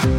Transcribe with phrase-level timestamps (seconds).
[0.00, 0.12] שלום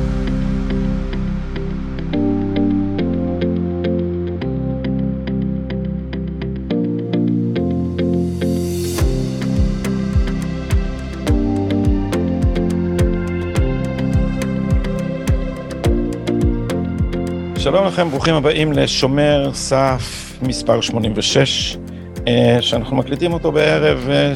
[17.88, 21.78] לכם, ברוכים הבאים לשומר סף מספר 86,
[22.28, 24.36] אה, שאנחנו מקליטים אותו בערב אה,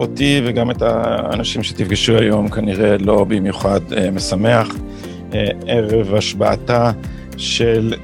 [0.00, 4.68] שאותי וגם את האנשים שתפגשו היום כנראה לא במיוחד אה, משמח.
[5.66, 6.90] ערב השבעתה
[7.36, 7.94] של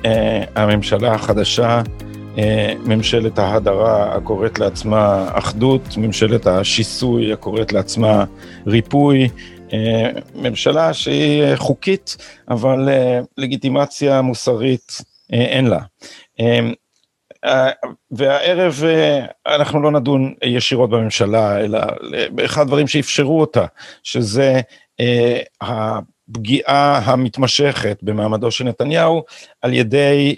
[0.54, 1.82] הממשלה החדשה,
[2.84, 8.24] ממשלת ההדרה הקוראת לעצמה אחדות, ממשלת השיסוי הקוראת לעצמה
[8.66, 9.28] ריפוי.
[9.72, 12.16] אה, ממשלה שהיא אה, חוקית,
[12.48, 14.92] אבל אה, לגיטימציה מוסרית
[15.32, 15.80] אין לה.
[18.10, 18.82] והערב
[19.46, 21.78] אנחנו לא נדון ישירות בממשלה, אלא
[22.30, 23.66] באחד הדברים שאפשרו אותה,
[24.02, 24.60] שזה
[25.60, 29.22] הפגיעה המתמשכת במעמדו של נתניהו
[29.62, 30.36] על ידי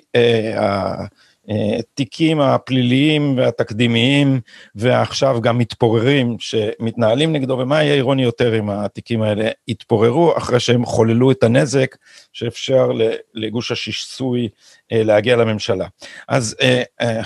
[1.79, 4.41] התיקים הפליליים והתקדימיים
[4.75, 10.85] ועכשיו גם מתפוררים שמתנהלים נגדו, ומה יהיה אירוני יותר אם התיקים האלה יתפוררו אחרי שהם
[10.85, 11.97] חוללו את הנזק
[12.33, 12.91] שאפשר
[13.35, 14.49] לגוש השיסוי
[14.93, 15.87] אה, להגיע לממשלה.
[16.29, 17.21] אז אה, אה,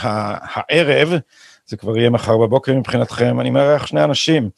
[0.55, 1.13] הערב,
[1.67, 4.51] זה כבר יהיה מחר בבוקר מבחינתכם, אני מארח שני אנשים,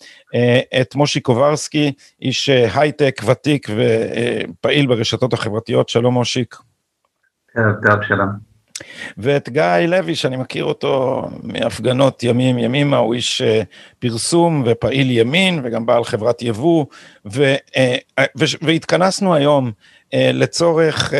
[0.80, 6.56] את מושי קוברסקי, איש הייטק ותיק ופעיל ברשתות החברתיות, שלום מושיק.
[7.54, 8.53] טוב, טוב, שלום.
[9.18, 13.62] ואת גיא לוי, שאני מכיר אותו מהפגנות ימים ימימה, הוא איש אה,
[13.98, 16.86] פרסום ופעיל ימין, וגם בעל חברת יבוא,
[17.32, 17.96] ו, אה,
[18.62, 19.72] והתכנסנו היום
[20.14, 21.14] אה, לצורך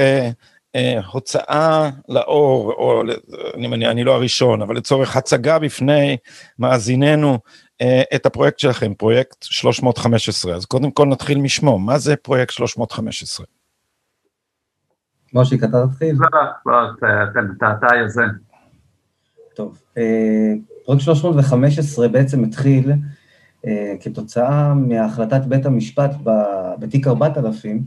[1.12, 3.02] הוצאה לאור, או
[3.54, 6.16] אני מניח, אני לא הראשון, אבל לצורך הצגה בפני
[6.58, 7.38] מאזיננו
[8.14, 10.54] את הפרויקט שלכם, פרויקט 315.
[10.54, 13.46] אז קודם כל נתחיל משמו, מה זה פרויקט 315?
[15.34, 16.16] מושיק, אתה תתחיל?
[16.18, 16.78] לא, לא,
[17.78, 18.28] אתה היוזם.
[19.54, 20.52] טוב, אה,
[20.86, 22.92] פרק 315 בעצם התחיל
[23.66, 26.10] אה, כתוצאה מהחלטת בית המשפט
[26.78, 27.84] בתיק 4000,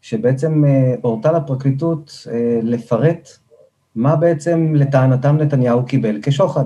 [0.00, 2.26] שבעצם אה, הורתה לפרקליטות
[2.62, 3.28] לפרט
[3.94, 6.64] מה בעצם לטענתם נתניהו קיבל כשוחד.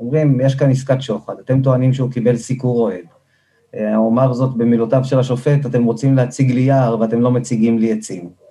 [0.00, 3.04] אומרים, יש כאן עסקת שוחד, אתם טוענים שהוא קיבל סיקור אוהד.
[3.96, 8.47] אומר זאת במילותיו של השופט, אתם רוצים להציג לי יער ואתם לא מציגים לי עצים.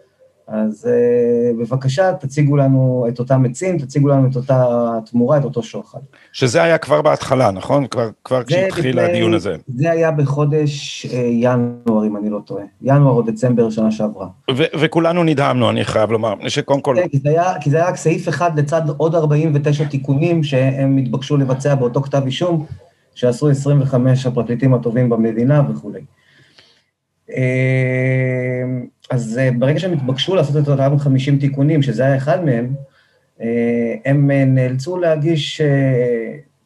[0.48, 4.66] אז uh, בבקשה, תציגו לנו את אותם עצים, תציגו לנו את אותה
[5.12, 6.00] תמורה, את אותו שוחד.
[6.32, 7.88] שזה היה כבר בהתחלה, נכון?
[7.88, 9.56] כבר, כבר כשהתחיל הדיון הזה.
[9.68, 12.64] זה היה בחודש uh, ינואר, אם אני לא טועה.
[12.82, 14.28] ינואר או דצמבר שנה שעברה.
[14.56, 16.96] וכולנו נדהמנו, אני חייב לומר, שקודם כל...
[17.02, 21.38] כן, כי זה, היה, כי זה היה סעיף אחד לצד עוד 49 תיקונים שהם התבקשו
[21.38, 22.66] לבצע באותו כתב אישום,
[23.16, 26.02] שעשו 25 הפרקליטים הטובים במדינה וכולי.
[27.30, 27.34] Uh,
[29.10, 32.74] אז אה, ברגע שהם התבקשו לעשות את אותם 50 תיקונים, שזה היה אחד מהם,
[33.42, 35.62] אה, הם אה, נאלצו להגיש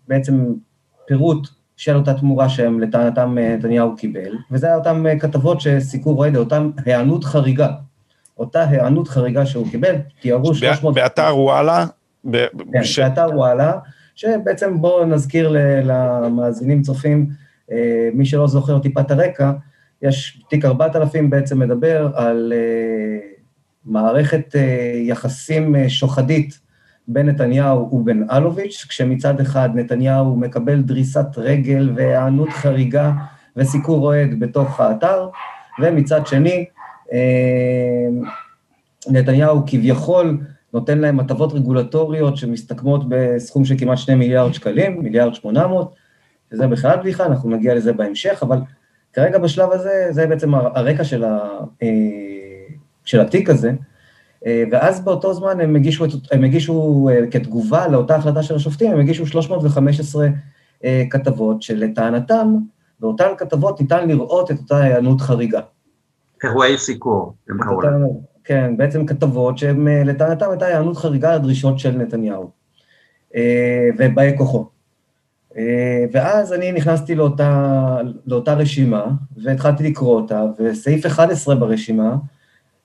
[0.07, 0.53] בעצם
[1.07, 6.61] פירוט של אותה תמורה שהם לטענתם נתניהו קיבל, וזה היה אותן כתבות שסיקור אוהד, אותה
[6.85, 7.69] היענות חריגה.
[8.37, 10.95] אותה היענות חריגה שהוא קיבל, תיארו 300...
[10.95, 11.85] באתר וואלה?
[12.73, 12.99] כן, ש...
[12.99, 13.73] באתר וואלה,
[14.15, 17.29] שבעצם בואו נזכיר למאזינים צופים,
[18.13, 19.51] מי שלא זוכר טיפת הרקע,
[20.01, 23.41] יש, תיק 4000 בעצם מדבר על uh,
[23.85, 24.57] מערכת uh,
[24.97, 26.59] יחסים uh, שוחדית
[27.07, 33.11] בין נתניהו ובין אלוביץ', כשמצד אחד נתניהו מקבל דריסת רגל והיענות חריגה
[33.55, 35.29] וסיקור אוהד בתוך האתר,
[35.81, 36.65] ומצד שני,
[39.07, 40.37] נתניהו כביכול
[40.73, 45.95] נותן להם הטבות רגולטוריות שמסתכמות בסכום של כמעט 2 מיליארד שקלים, מיליארד 800,
[46.51, 48.57] שזה בכלל בדיחה, אנחנו נגיע לזה בהמשך, אבל
[49.13, 51.39] כרגע בשלב הזה, זה בעצם הרקע של, ה,
[51.83, 51.87] אה,
[53.05, 53.71] של התיק הזה,
[54.45, 58.99] אה, ואז באותו זמן הם הגישו, הם הגישו אה, כתגובה לאותה החלטה של השופטים, הם
[58.99, 60.27] הגישו 315
[61.09, 62.55] כתבות שלטענתם,
[62.99, 65.61] באותן כתבות ניתן לראות את אותה היענות חריגה.
[66.43, 68.03] אירועי סיקור, הם קראו להם.
[68.43, 72.51] כן, בעצם כתבות שהן לטענתם הייתה היענות חריגה לדרישות של נתניהו
[73.97, 74.65] ובאי כוחו.
[75.57, 79.05] אה, ואז אני נכנסתי לאותה, לאותה רשימה,
[79.43, 82.15] והתחלתי לקרוא אותה, וסעיף 11 ברשימה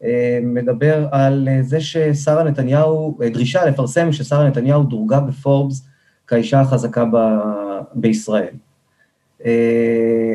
[0.05, 5.89] אה, מדבר על זה ששרה נתניהו, אה, דרישה לפרסם ששרה נתניהו דורגה בפורבס
[6.27, 7.17] כאישה החזקה ב,
[7.95, 8.55] בישראל.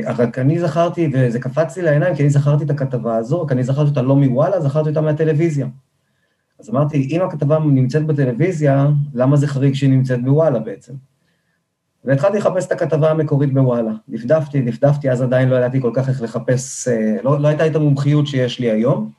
[0.05, 3.63] רק אני זכרתי, וזה קפץ לי לעיניים, כי אני זכרתי את הכתבה הזו, רק אני
[3.63, 5.67] זכרתי אותה לא מוואלה, זכרתי אותה מהטלוויזיה.
[6.59, 10.93] אז אמרתי, אם הכתבה נמצאת בטלוויזיה, למה זה חריג שהיא נמצאת בוואלה בעצם?
[12.05, 13.91] והתחלתי לחפש את הכתבה המקורית בוואלה.
[14.09, 17.75] דפדפתי, דפדפתי, אז עדיין לא ידעתי כל כך איך לחפש, אה, לא, לא הייתה את
[17.75, 19.11] המומחיות שיש לי היום.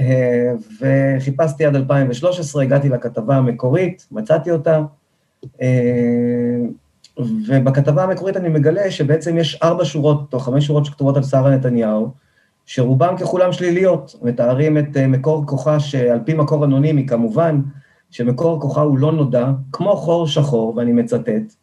[0.00, 4.80] אה, וחיפשתי עד 2013, הגעתי לכתבה המקורית, מצאתי אותה,
[5.62, 6.58] אה,
[7.18, 12.10] ובכתבה המקורית אני מגלה שבעצם יש ארבע שורות, או חמש שורות שכתובות על שרה נתניהו,
[12.66, 17.60] שרובם ככולם שליליות, מתארים את מקור כוחה שעל פי מקור אנונימי כמובן,
[18.10, 21.54] שמקור כוחה הוא לא נודע, כמו חור שחור, ואני מצטט,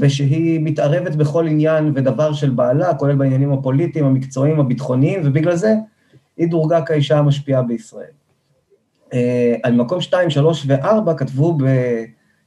[0.00, 5.74] ושהיא מתערבת בכל עניין ודבר של בעלה, כולל בעניינים הפוליטיים, המקצועיים, הביטחוניים, ובגלל זה
[6.36, 8.10] היא דורגה כאישה המשפיעה בישראל.
[9.12, 11.58] אה, על מקום 2, 3 ו-4 כתבו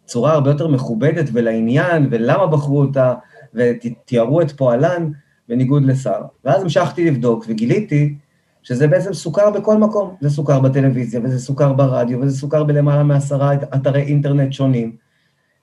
[0.06, 3.14] בצורה הרבה יותר מכובדת ולעניין, ולמה בחרו אותה,
[3.54, 5.12] ותיארו את פועלן
[5.50, 6.28] בניגוד לשרה.
[6.46, 8.16] ואז המשכתי לבדוק וגיליתי
[8.64, 10.16] שזה בעצם סוכר בכל מקום.
[10.22, 15.09] זה סוכר בטלוויזיה, וזה סוכר ברדיו, וזה סוכר בלמעלה מעשרה אתרי אינטרנט שונים.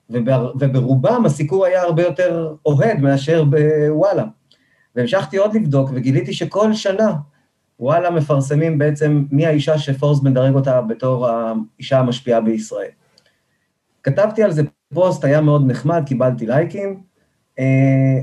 [0.09, 4.25] ובר, וברובם הסיקור היה הרבה יותר אוהד מאשר בוואלה.
[4.95, 7.13] והמשכתי עוד לבדוק, וגיליתי שכל שנה
[7.79, 12.89] וואלה מפרסמים בעצם מי האישה שפורס מדרג אותה בתור האישה המשפיעה בישראל.
[14.03, 14.61] כתבתי על זה
[14.93, 17.01] פוסט, היה מאוד נחמד, קיבלתי לייקים,
[17.59, 17.65] אה,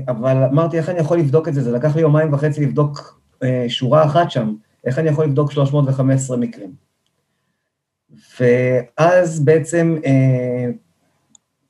[0.07, 1.61] אבל אמרתי, איך אני יכול לבדוק את זה?
[1.61, 4.55] זה לקח לי יומיים וחצי לבדוק אה, שורה אחת שם,
[4.85, 6.71] איך אני יכול לבדוק 315 מקרים?
[8.39, 10.69] ואז בעצם אה,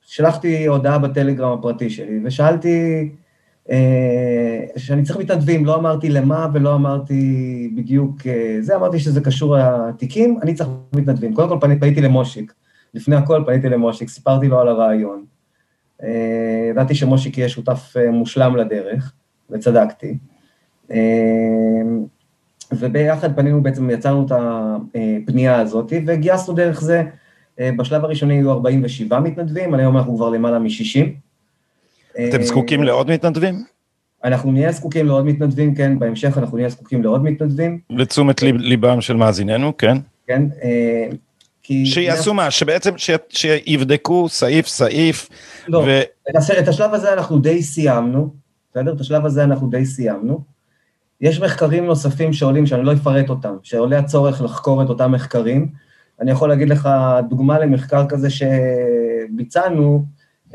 [0.06, 3.08] שלחתי הודעה בטלגרם הפרטי שלי, ושאלתי
[3.70, 9.56] אה, שאני צריך מתנדבים, לא אמרתי למה ולא אמרתי בדיוק אה, זה, אמרתי שזה קשור
[9.56, 11.34] לתיקים, אני צריך מתנדבים.
[11.34, 12.52] קודם כל פניתי, פניתי למושיק,
[12.94, 15.24] לפני הכל פניתי למושיק, סיפרתי לו על הרעיון.
[16.02, 19.12] אה, ידעתי שמושיק יהיה שותף אה, מושלם לדרך,
[19.50, 20.18] וצדקתי.
[20.90, 20.96] אה,
[22.72, 27.06] וביחד פנינו בעצם, יצרנו את הפנייה הזאת, וגייסנו דרך זה אה,
[27.60, 31.06] בשלב הראשוני היו 47 מתנדבים, היום אנחנו כבר למעלה מ-60.
[32.28, 33.64] אתם זקוקים לעוד מתנדבים?
[34.24, 37.78] אנחנו נהיה זקוקים לעוד מתנדבים, כן, בהמשך אנחנו נהיה זקוקים לעוד מתנדבים.
[37.90, 39.96] לתשומת ליבם של מאזיננו, כן.
[40.26, 41.08] כן, אה,
[41.62, 41.86] כי...
[41.86, 42.50] שיעשו מה?
[42.50, 42.90] שבעצם,
[43.28, 45.28] שיבדקו סעיף סעיף.
[45.68, 46.00] לא, ו...
[46.60, 48.34] את השלב הזה אנחנו די סיימנו,
[48.70, 48.92] בסדר?
[48.92, 50.40] את השלב הזה אנחנו די סיימנו.
[51.20, 55.68] יש מחקרים נוספים שעולים, שאני לא אפרט אותם, שעולה הצורך לחקור את אותם מחקרים.
[56.20, 56.88] אני יכול להגיד לך
[57.28, 60.04] דוגמה למחקר כזה שביצענו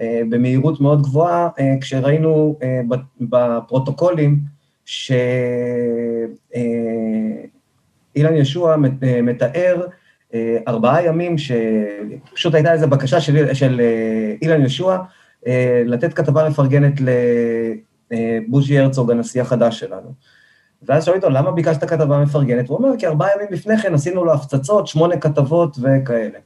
[0.02, 2.82] אה, במהירות מאוד גבוהה, אה, כשראינו אה,
[3.22, 4.40] בפרוטוקולים
[4.86, 5.16] שאילן
[8.16, 8.76] ישוע
[9.24, 9.86] מתאר
[10.68, 13.82] ארבעה ימים, שפשוט הייתה איזו בקשה של, של
[14.42, 15.04] אילן ישוע
[15.86, 16.94] לתת כתבה מפרגנת
[18.12, 20.14] לבוז'י הרצוג, הנשיא החדש שלנו.
[20.88, 22.70] ואז שואלים אותו, למה ביקשת כתבה מפרגנת?
[22.70, 26.40] הוא אומר, כי ארבעה ימים לפני כן עשינו לו הפצצות, שמונה כתבות וכאלה.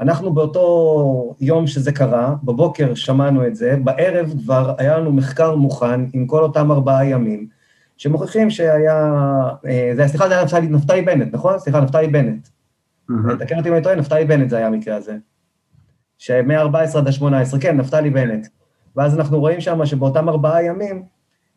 [0.00, 6.00] אנחנו באותו יום שזה קרה, בבוקר שמענו את זה, בערב כבר היה לנו מחקר מוכן
[6.12, 7.48] עם כל אותם ארבעה ימים,
[7.96, 9.12] שמוכיחים שהיה,
[9.66, 11.58] אה, זה היה, סליחה, זה היה נפתלי, נפתלי בנט, נכון?
[11.58, 12.48] סליחה, נפתלי בנט.
[13.38, 15.16] תקן אותי אם אני טועה, נפתלי בנט זה היה המקרה הזה.
[16.18, 18.46] שמ-14 עד ה-18, כן, נפתלי בנט.
[18.96, 21.02] ואז אנחנו רואים שם שבאותם ארבעה ימים,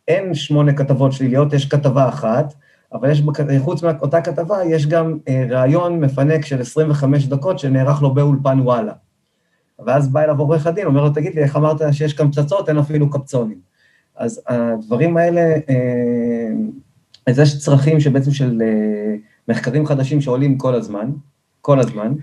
[0.10, 2.54] אין שמונה כתבות שליליות, יש כתבה אחת,
[2.94, 3.24] אבל יש,
[3.60, 8.94] חוץ מאותה כתבה, יש גם אה, ראיון מפנק של 25 דקות שנערך לו באולפן וואלה.
[9.86, 12.78] ואז בא אליו עורך הדין, אומר לו, תגיד לי, איך אמרת שיש כאן פצצות, אין
[12.78, 13.58] אפילו קפצונים.
[14.16, 16.52] אז הדברים האלה, אה,
[17.28, 19.16] אז יש צרכים שבעצם של אה,
[19.48, 21.12] מחקרים חדשים שעולים כל הזמן,
[21.62, 22.14] כל הזמן,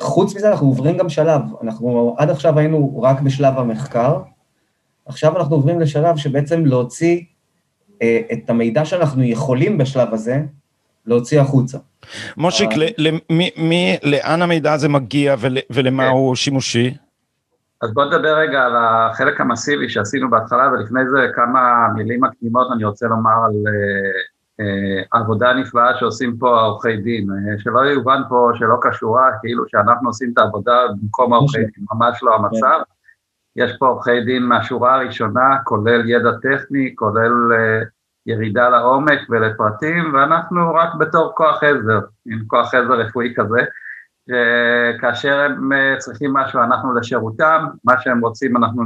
[0.00, 4.20] וחוץ מזה אנחנו עוברים גם שלב, אנחנו עד עכשיו היינו רק בשלב המחקר,
[5.06, 7.22] עכשיו אנחנו עוברים לשלב שבעצם להוציא
[8.02, 10.42] אה, את המידע שאנחנו יכולים בשלב הזה,
[11.06, 11.78] להוציא החוצה.
[12.36, 15.36] מושיק, אה, לאן המידע הזה מגיע
[15.70, 16.08] ולמה כן.
[16.08, 16.94] הוא שימושי?
[17.82, 22.84] אז בוא נדבר רגע על החלק המסיבי שעשינו בהתחלה, ולפני זה כמה מילים מקדימות אני
[22.84, 23.54] רוצה לומר על
[25.12, 27.28] העבודה אה, הנפלאה שעושים פה העורכי דין.
[27.58, 32.34] שלא יובן פה שלא קשורה, כאילו שאנחנו עושים את העבודה במקום העורכי דין, ממש לא
[32.34, 32.80] המצב.
[33.56, 37.86] יש פה עורכי דין מהשורה הראשונה, כולל ידע טכני, כולל uh,
[38.26, 43.60] ירידה לעומק ולפרטים, ואנחנו רק בתור כוח עזר, עם כוח עזר רפואי כזה,
[45.00, 48.82] כאשר הם uh, צריכים משהו אנחנו לשירותם, מה שהם רוצים אנחנו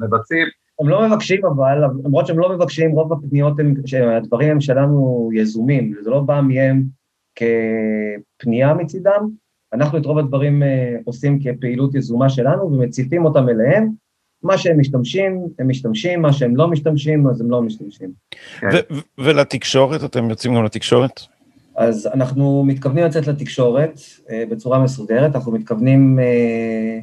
[0.00, 0.48] מבצעים.
[0.80, 3.74] הם לא מבקשים אבל, למרות שהם לא מבקשים, רוב הפניות הם,
[4.16, 6.82] הדברים הם שלנו יזומים, זה לא בא מהם
[7.34, 9.28] כפנייה מצידם,
[9.72, 13.88] אנחנו את רוב הדברים אה, עושים כפעילות יזומה שלנו ומציפים אותם אליהם.
[14.42, 18.10] מה שהם משתמשים, הם משתמשים, מה שהם לא משתמשים, אז הם לא משתמשים.
[19.18, 21.20] ולתקשורת, אתם יוצאים גם לתקשורת?
[21.76, 24.00] אז אנחנו מתכוונים לצאת לתקשורת
[24.30, 26.98] אה, בצורה מסודרת, אנחנו מתכוונים אה,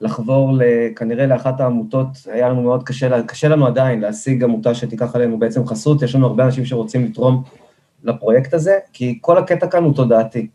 [0.00, 0.58] לחבור
[0.96, 5.66] כנראה לאחת העמותות, היה לנו מאוד קשה, קשה לנו עדיין להשיג עמותה שתיקח עלינו בעצם
[5.66, 7.42] חסות, יש לנו הרבה אנשים שרוצים לתרום
[8.04, 10.46] לפרויקט הזה, כי כל הקטע כאן הוא תודעתי.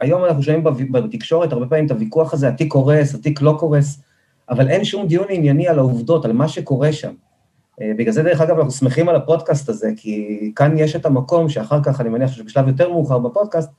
[0.00, 4.02] היום אנחנו שומעים בתקשורת הרבה פעמים את הוויכוח הזה, התיק קורס, התיק לא קורס,
[4.50, 7.12] אבל אין שום דיון ענייני על העובדות, על מה שקורה שם.
[7.80, 11.48] אה, בגלל זה, דרך אגב, אנחנו שמחים על הפודקאסט הזה, כי כאן יש את המקום
[11.48, 13.70] שאחר כך, אני מניח שבשלב יותר מאוחר בפודקאסט,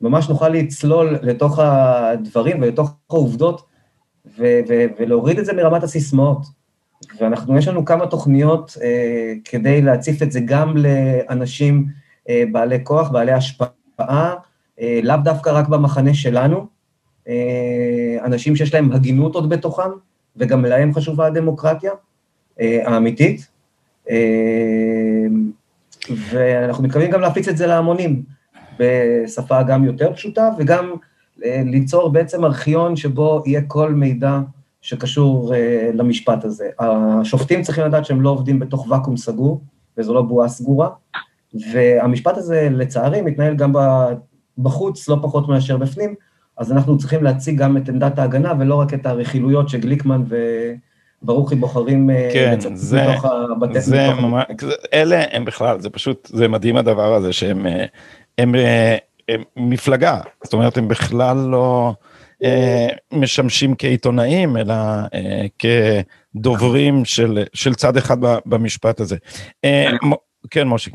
[0.00, 3.62] ממש נוכל לצלול לתוך הדברים ולתוך העובדות,
[4.38, 6.46] ו- ו- ולהוריד את זה מרמת הסיסמאות.
[7.20, 11.86] ואנחנו, יש לנו כמה תוכניות אה, כדי להציף את זה גם לאנשים
[12.28, 14.34] אה, בעלי כוח, בעלי השפעה,
[15.02, 16.66] לאו דווקא רק במחנה שלנו,
[17.28, 19.90] אה, אנשים שיש להם הגינות עוד בתוכם,
[20.36, 21.92] וגם להם חשובה הדמוקרטיה
[22.60, 23.48] אה, האמיתית.
[26.30, 28.22] ואנחנו מתכוונים גם להפיץ את זה להמונים
[28.78, 30.94] בשפה גם יותר פשוטה, וגם
[31.44, 34.40] ליצור בעצם ארכיון שבו יהיה כל מידע
[34.82, 35.54] שקשור
[35.94, 36.68] למשפט הזה.
[36.78, 39.60] השופטים צריכים לדעת שהם לא עובדים בתוך ואקום סגור,
[39.98, 40.88] וזו לא בועה סגורה,
[41.72, 43.72] והמשפט הזה, לצערי, מתנהל גם
[44.62, 46.14] בחוץ, לא פחות מאשר בפנים,
[46.56, 50.22] אז אנחנו צריכים להציג גם את עמדת ההגנה, ולא רק את הרכילויות שגליקמן
[51.22, 53.80] וברוכי בוחרים אה, כן, זה, מתוך הבתי...
[53.80, 54.44] זה ממש,
[54.92, 57.86] אלה הם בכלל, זה פשוט, זה מדהים הדבר הזה שהם הם,
[58.38, 58.96] הם, אה,
[59.28, 61.92] הם מפלגה, זאת אומרת, הם בכלל לא
[62.44, 64.74] אה, משמשים כעיתונאים, אלא
[65.14, 65.44] אה,
[66.34, 69.16] כדוברים של, של צד אחד במשפט הזה.
[69.64, 69.90] אה,
[70.50, 70.94] כן, מושיק.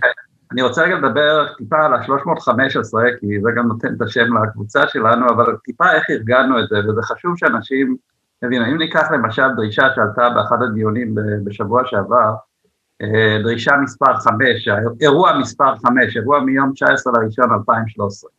[0.55, 5.29] אני רוצה רגע לדבר טיפה על ה-315, כי זה גם נותן את השם לקבוצה שלנו,
[5.29, 7.95] אבל טיפה איך ארגנו את זה, וזה חשוב שאנשים
[8.43, 8.65] יבינו.
[8.65, 12.33] אם ניקח למשל דרישה שעלתה באחד הדיונים בשבוע שעבר,
[13.01, 14.67] אה, דרישה מספר 5,
[15.01, 18.29] אירוע מספר 5, אירוע מיום 19 לראשון 2013,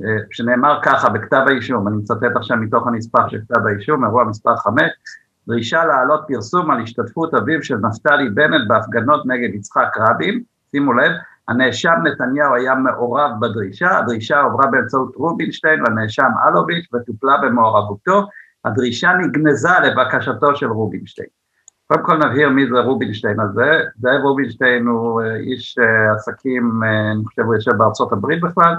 [0.00, 4.56] אה, שנאמר ככה בכתב האישום, אני מצטט עכשיו מתוך הנספח של כתב האישום, אירוע מספר
[4.56, 4.82] 5,
[5.48, 11.12] דרישה להעלות פרסום על השתתפות אביו של נפתלי בנט בהפגנות נגד יצחק רבין, שימו לב,
[11.48, 18.26] הנאשם נתניהו היה מעורב בדרישה, הדרישה עוברה באמצעות רובינשטיין לנאשם אלוביץ' וטופלה במעורבותו,
[18.64, 21.28] הדרישה נגנזה לבקשתו של רובינשטיין.
[21.86, 27.12] קודם כל נבהיר מי זה רובינשטיין הזה, זאב רובינשטיין הוא אה, איש אה, עסקים, אה,
[27.12, 28.74] אני חושב הוא יושב בארצות הברית בכלל,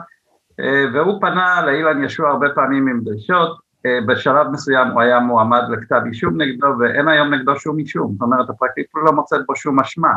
[0.93, 3.59] והוא פנה לאילן ישוע הרבה פעמים עם דרישות,
[4.07, 8.49] בשלב מסוים הוא היה מועמד לכתב אישום נגדו ואין היום נגדו שום אישום, זאת אומרת
[8.49, 10.13] הפרקליטות לא מוצאת בו שום אשמה.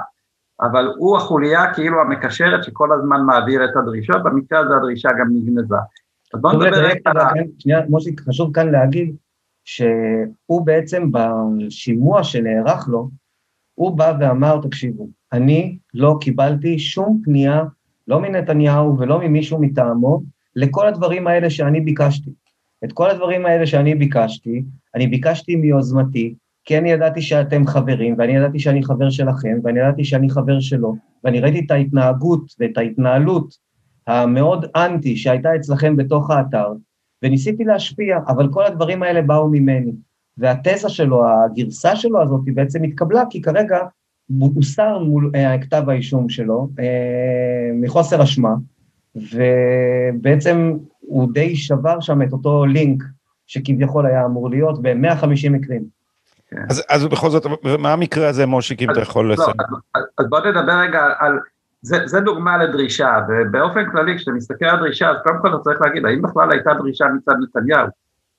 [0.62, 5.76] אבל הוא החוליה כאילו המקשרת שכל הזמן מעביר את הדרישות, במקרה הזה הדרישה גם נגנזה.
[6.34, 7.28] אז בואו נדבר רגע על ה...
[7.58, 9.16] שנייה, מושיק, חשוב כאן להגיד
[9.64, 13.08] שהוא בעצם בשימוע שנערך לו,
[13.74, 17.62] הוא בא ואמר, תקשיבו, אני לא קיבלתי שום פנייה,
[18.08, 20.22] לא מנתניהו ולא ממישהו מטעמו,
[20.56, 22.30] לכל הדברים האלה שאני ביקשתי.
[22.84, 24.62] את כל הדברים האלה שאני ביקשתי,
[24.94, 26.34] אני ביקשתי מיוזמתי,
[26.70, 30.94] כי אני ידעתי שאתם חברים, ואני ידעתי שאני חבר שלכם, ואני ידעתי שאני חבר שלו,
[31.24, 33.54] ואני ראיתי את ההתנהגות ואת ההתנהלות
[34.06, 36.72] המאוד אנטי שהייתה אצלכם בתוך האתר,
[37.22, 39.92] וניסיתי להשפיע, אבל כל הדברים האלה באו ממני.
[40.38, 43.78] והתזה שלו, הגרסה שלו הזאת, היא בעצם התקבלה, כי כרגע
[44.40, 48.54] הוסר מול אה, כתב האישום שלו, אה, מחוסר אשמה,
[49.16, 53.02] ובעצם הוא די שבר שם את אותו לינק
[53.46, 55.99] שכביכול היה אמור להיות ב-150 מקרים.
[56.50, 56.64] כן.
[56.70, 57.46] אז, אז בכל זאת,
[57.78, 59.56] מה המקרה הזה, מושיק, אם אתה יכול לא, לסיים?
[59.94, 61.38] אז, אז בוא נדבר רגע על,
[61.82, 65.80] זה, זה דוגמה לדרישה, ובאופן כללי, כשאתה מסתכל על דרישה, אז קודם כל אתה צריך
[65.80, 67.86] להגיד, האם בכלל הייתה דרישה מצד נתניהו?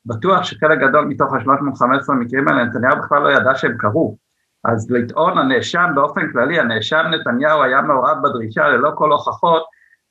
[0.06, 4.18] בטוח שחלק גדול מתוך ה-315 מקרים האלה, נתניהו בכלל לא ידע שהם קרו.
[4.64, 9.64] אז לטעון הנאשם באופן כללי, הנאשם נתניהו היה מעורב בדרישה ללא כל הוכחות,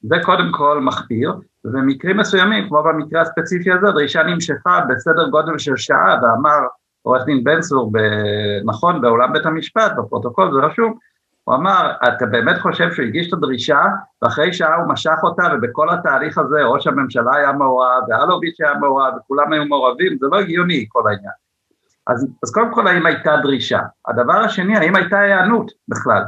[0.03, 5.77] זה קודם כל מחפיר, ובמקרים מסוימים, כמו במקרה הספציפי הזה, דרישה נמשכה בסדר גודל של
[5.77, 6.59] שעה, ואמר
[7.03, 7.93] עורך דין בן צור,
[8.65, 10.99] נכון, באולם בית המשפט, בפרוטוקול זה רשום,
[11.45, 13.81] הוא אמר, אתה באמת חושב שהוא הגיש את הדרישה,
[14.23, 19.15] ואחרי שעה הוא משך אותה, ובכל התהליך הזה ראש הממשלה היה מעורב, ואלוביץ' היה מעורב,
[19.17, 21.33] וכולם היו מעורבים, זה לא הגיוני כל העניין.
[22.07, 23.81] אז, אז קודם כל, האם הייתה דרישה?
[24.09, 26.23] הדבר השני, האם הייתה היענות בכלל?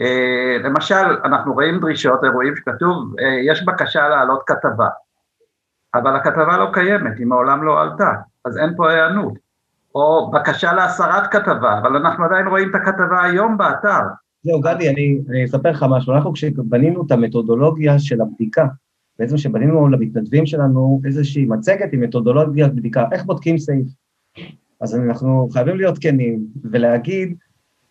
[0.00, 4.88] אה, למשל, אנחנו רואים דרישות, אירועים שכתוב, אה, יש בקשה להעלות כתבה,
[5.94, 8.12] אבל הכתבה לא קיימת, היא מעולם לא עלתה,
[8.44, 9.49] אז אין פה היענות.
[9.94, 14.00] או בקשה להסרת כתבה, אבל אנחנו עדיין רואים את הכתבה היום באתר.
[14.42, 16.12] זהו, גדי, אני, אני אספר לך משהו.
[16.12, 18.66] אנחנו כשבנינו את המתודולוגיה של הבדיקה,
[19.18, 23.86] בעצם כשבנינו למתנדבים שלנו איזושהי מצגת עם מתודולוגיית בדיקה, איך בודקים סעיף?
[24.80, 27.36] אז אנחנו חייבים להיות כנים ולהגיד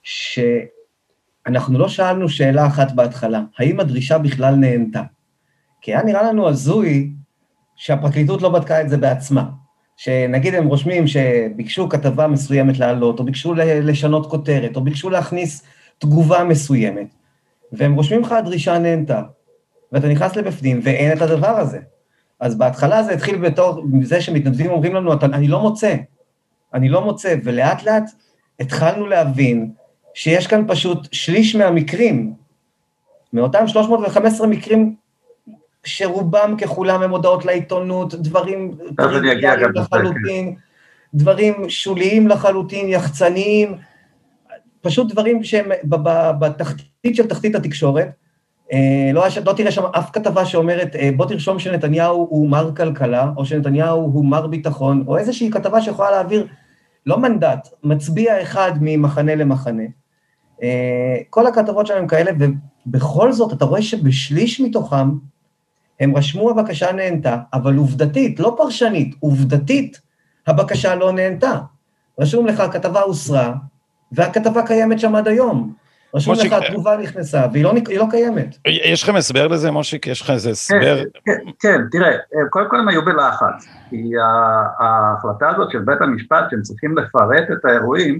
[0.03, 5.01] שאנחנו לא שאלנו שאלה אחת בהתחלה, האם הדרישה בכלל נהנתה?
[5.81, 7.13] כי היה נראה לנו הזוי
[7.75, 9.49] שהפרקליטות לא בדקה את זה בעצמה.
[9.99, 15.63] שנגיד הם רושמים שביקשו כתבה מסוימת לעלות, או ביקשו לשנות כותרת, או ביקשו להכניס
[15.97, 17.07] תגובה מסוימת,
[17.71, 19.21] והם רושמים לך הדרישה נהנתה,
[19.91, 21.79] ואתה נכנס לבפנים ואין את הדבר הזה.
[22.39, 25.95] אז בהתחלה זה התחיל בתור זה שמתנדבים אומרים לנו, אני לא מוצא,
[26.73, 28.09] אני לא מוצא, ולאט לאט
[28.59, 29.71] התחלנו להבין
[30.13, 32.33] שיש כאן פשוט שליש מהמקרים,
[33.33, 34.95] מאותם 315 מקרים
[35.83, 39.23] שרובם ככולם הם הודעות לעיתונות, דברים, דברים
[39.75, 40.55] לחלוטין,
[41.13, 43.75] דברים שוליים לחלוטין, יחצניים,
[44.81, 45.65] פשוט דברים שהם
[46.39, 48.07] בתחתית של תחתית התקשורת.
[48.73, 53.31] אה, לא, לא תראה שם אף כתבה שאומרת, אה, בוא תרשום שנתניהו הוא מר כלכלה,
[53.37, 56.47] או שנתניהו הוא מר ביטחון, או איזושהי כתבה שיכולה להעביר
[57.05, 59.83] לא מנדט, מצביע אחד ממחנה למחנה.
[60.63, 62.31] אה, כל הכתבות שלהם כאלה,
[62.85, 65.09] ובכל זאת אתה רואה שבשליש מתוכם
[65.99, 70.01] הם רשמו הבקשה נהנתה, אבל עובדתית, לא פרשנית, עובדתית,
[70.47, 71.59] הבקשה לא נהנתה.
[72.19, 73.53] רשום לך, הכתבה הוסרה,
[74.11, 75.73] והכתבה קיימת שם עד היום.
[76.15, 78.57] רשום לך, התגובה נכנסה, והיא לא, לא קיימת.
[78.67, 80.07] יש לכם הסבר לזה, מושיק?
[80.07, 81.03] יש לך איזה הסבר?
[81.03, 82.11] כן, כן, כן, תראה,
[82.49, 84.11] קודם כל הם היו בלחץ, כי
[84.79, 88.19] ההחלטה הזאת של בית המשפט, שהם צריכים לפרט את האירועים,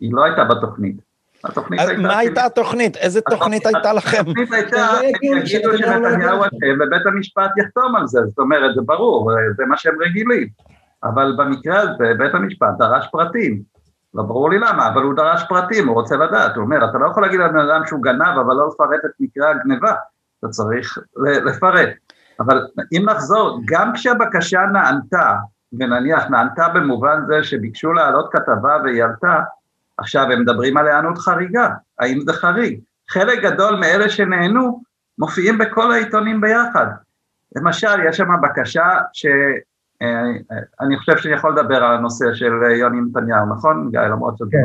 [0.00, 1.11] היא לא הייתה בתוכנית.
[1.44, 2.02] התוכנית הייתה...
[2.02, 2.96] מה הייתה התוכנית?
[2.96, 4.20] איזה תוכנית הייתה לכם?
[4.20, 4.86] התוכנית הייתה,
[5.22, 9.76] הם יגידו שנתניהו אשם ובית המשפט יחתום על זה, זאת אומרת, זה ברור, זה מה
[9.76, 10.48] שהם רגילים.
[11.04, 13.62] אבל במקרה הזה בית המשפט דרש פרטים.
[14.14, 17.10] לא ברור לי למה, אבל הוא דרש פרטים, הוא רוצה לדעת, הוא אומר, אתה לא
[17.10, 19.94] יכול להגיד לבן אדם שהוא גנב, אבל לא לפרט את מקרה הגניבה,
[20.38, 21.88] אתה צריך לפרט.
[22.40, 25.34] אבל אם נחזור, גם כשהבקשה נענתה,
[25.72, 29.40] ונניח נענתה במובן זה שביקשו להעלות כתבה והיא עלתה,
[30.02, 31.68] עכשיו, הם מדברים על היענות חריגה,
[31.98, 32.80] האם זה חריג?
[33.10, 34.82] חלק גדול מאלה שנהנו
[35.18, 36.86] מופיעים בכל העיתונים ביחד.
[37.56, 43.46] למשל, יש שם בקשה שאני אה, חושב שאני יכול לדבר על הנושא של יוני נתניהו,
[43.46, 44.00] נכון, גיא?
[44.00, 44.58] למרות שזה כן.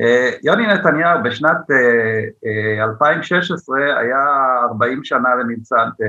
[0.00, 1.70] אה, יוני נתניהו בשנת
[2.80, 4.26] 2016 אה, היה
[4.68, 6.06] 40 שנה למבצע אנטבה,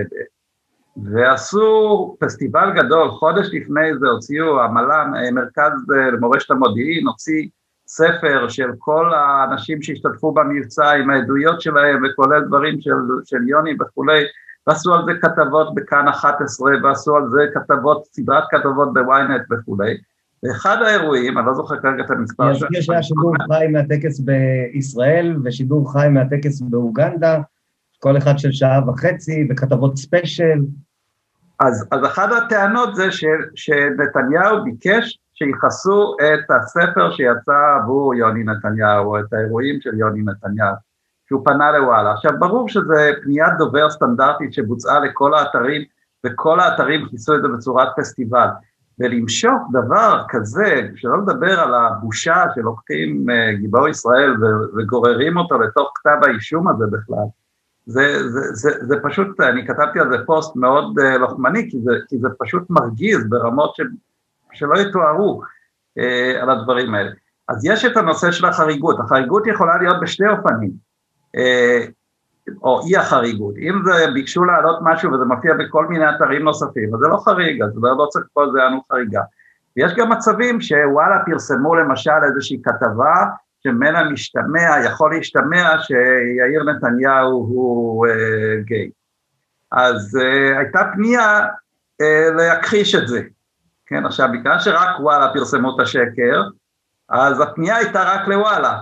[1.14, 5.72] ועשו פסטיבל גדול, חודש לפני זה הוציאו המל"ן, מרכז
[6.14, 7.48] למורשת המודיעין, הוציא
[7.96, 12.92] ספר של כל האנשים שהשתתפו במבצע עם העדויות שלהם וכולל דברים של,
[13.26, 14.24] של יוני וכולי
[14.68, 19.98] ועשו על זה כתבות בכאן 11 ועשו על זה כתבות, סדרת כתבות בוויינט וכולי.
[20.44, 25.36] ואחד האירועים, אני לא זוכר כרגע את המספר אני אזכיר שהיה שידור חי מהטקס בישראל
[25.44, 27.42] ושידור חי מהטקס באוגנדה
[28.00, 30.60] כל אחד של שעה וחצי וכתבות ספיישל.
[31.60, 33.26] אז, אז אחת הטענות זה ש,
[33.56, 40.76] שנתניהו ביקש שיכסו את הספר שיצא עבור יוני נתניהו, או את האירועים של יוני נתניהו,
[41.28, 42.12] שהוא פנה לוואלה.
[42.12, 45.82] עכשיו, ברור שזה פניית דובר סטנדרטית שבוצעה לכל האתרים,
[46.26, 48.48] וכל האתרים כיסו את זה בצורת פסטיבל.
[49.00, 54.36] ולמשוך דבר כזה, שלא לדבר על הבושה שלוקחים uh, גיבור ישראל
[54.78, 57.26] וגוררים אותו לתוך כתב האישום הזה בכלל,
[57.86, 61.92] זה, זה, זה, זה פשוט, אני כתבתי על זה פוסט מאוד uh, לוחמני, כי זה,
[62.08, 63.88] כי זה פשוט מרגיז ברמות של
[64.54, 65.42] שלא יתוארו
[65.98, 67.12] אה, על הדברים האלה.
[67.50, 70.72] אז יש את הנושא של החריגות, החריגות יכולה להיות בשני אופנים,
[71.36, 71.86] אה,
[72.64, 77.00] או אי החריגות, אם זה ביקשו להעלות משהו וזה מופיע בכל מיני אתרים נוספים, אז
[77.00, 79.22] זה לא חריג, אז זה לא צריך לקרוא לזה ענות חריגה.
[79.78, 83.26] ויש גם מצבים שוואלה פרסמו למשל איזושהי כתבה
[83.64, 88.90] שממנה משתמע, יכול להשתמע שיאיר נתניהו הוא אה, גיי.
[89.72, 91.46] אז אה, הייתה פנייה
[92.02, 93.22] אה, להכחיש את זה,
[93.86, 96.44] כן, עכשיו, בגלל שרק וואלה פרסמו את השקר,
[97.10, 98.80] אז הפנייה הייתה רק לוואלה.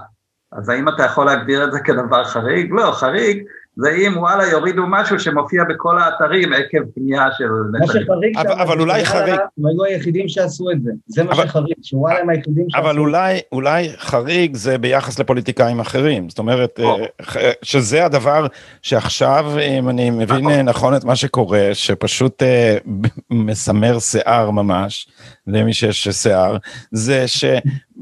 [0.52, 2.72] אז האם אתה יכול להגדיר את זה כדבר חריג?
[2.72, 3.44] לא, חריג
[3.76, 7.46] זה אם וואלה יורידו משהו שמופיע בכל האתרים עקב פנייה של...
[7.80, 9.34] מה שחריג שם, אבל אולי חריג...
[9.34, 13.00] הם היו היחידים שעשו את זה, זה מה שחריג, שוואלה הם היחידים שעשו את זה.
[13.00, 18.48] אבל אולי חריג זה ביחס לפוליטיקאים אחרים, זאת אומרת, אה, שזה הדבר
[18.82, 19.46] שעכשיו,
[19.80, 20.62] אם אני מבין נכון.
[20.62, 22.78] נכון את מה שקורה, שפשוט אה,
[23.30, 25.08] מסמר שיער ממש,
[25.48, 26.58] למי שיש שיער,
[26.92, 27.26] זה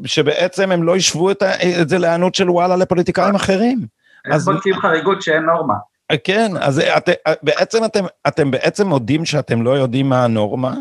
[0.06, 1.44] שבעצם הם לא ישוו את
[1.86, 3.99] זה להיענות של וואלה לפוליטיקאים אחרים.
[4.34, 5.74] איך בודקים חריגות שאין נורמה?
[6.24, 7.10] כן, אז את,
[7.44, 10.76] בעצם אתם, אתם בעצם מודים שאתם לא יודעים מה הנורמה,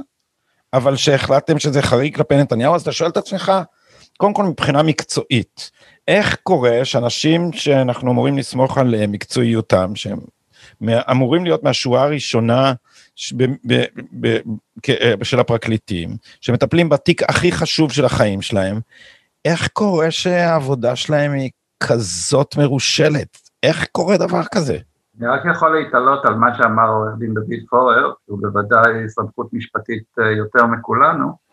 [0.73, 3.53] אבל שהחלטתם שזה חריג כלפי נתניהו, אז אתה שואל את עצמך,
[4.17, 5.71] קודם כל מבחינה מקצועית,
[6.09, 10.19] איך קורה שאנשים שאנחנו אמורים לסמוך על מקצועיותם, שהם
[11.11, 12.73] אמורים להיות מהשורה הראשונה
[13.37, 13.85] ב, ב,
[14.21, 14.39] ב,
[14.87, 18.81] ב, של הפרקליטים, שמטפלים בתיק הכי חשוב של החיים שלהם,
[19.45, 23.39] איך קורה שהעבודה שלהם היא כזאת מרושלת?
[23.63, 24.77] איך קורה דבר כזה?
[25.19, 30.05] אני רק יכול להתעלות על מה שאמר עורך דין דוד פורר, שהוא בוודאי סמכות משפטית
[30.19, 31.49] אה, יותר מכולנו,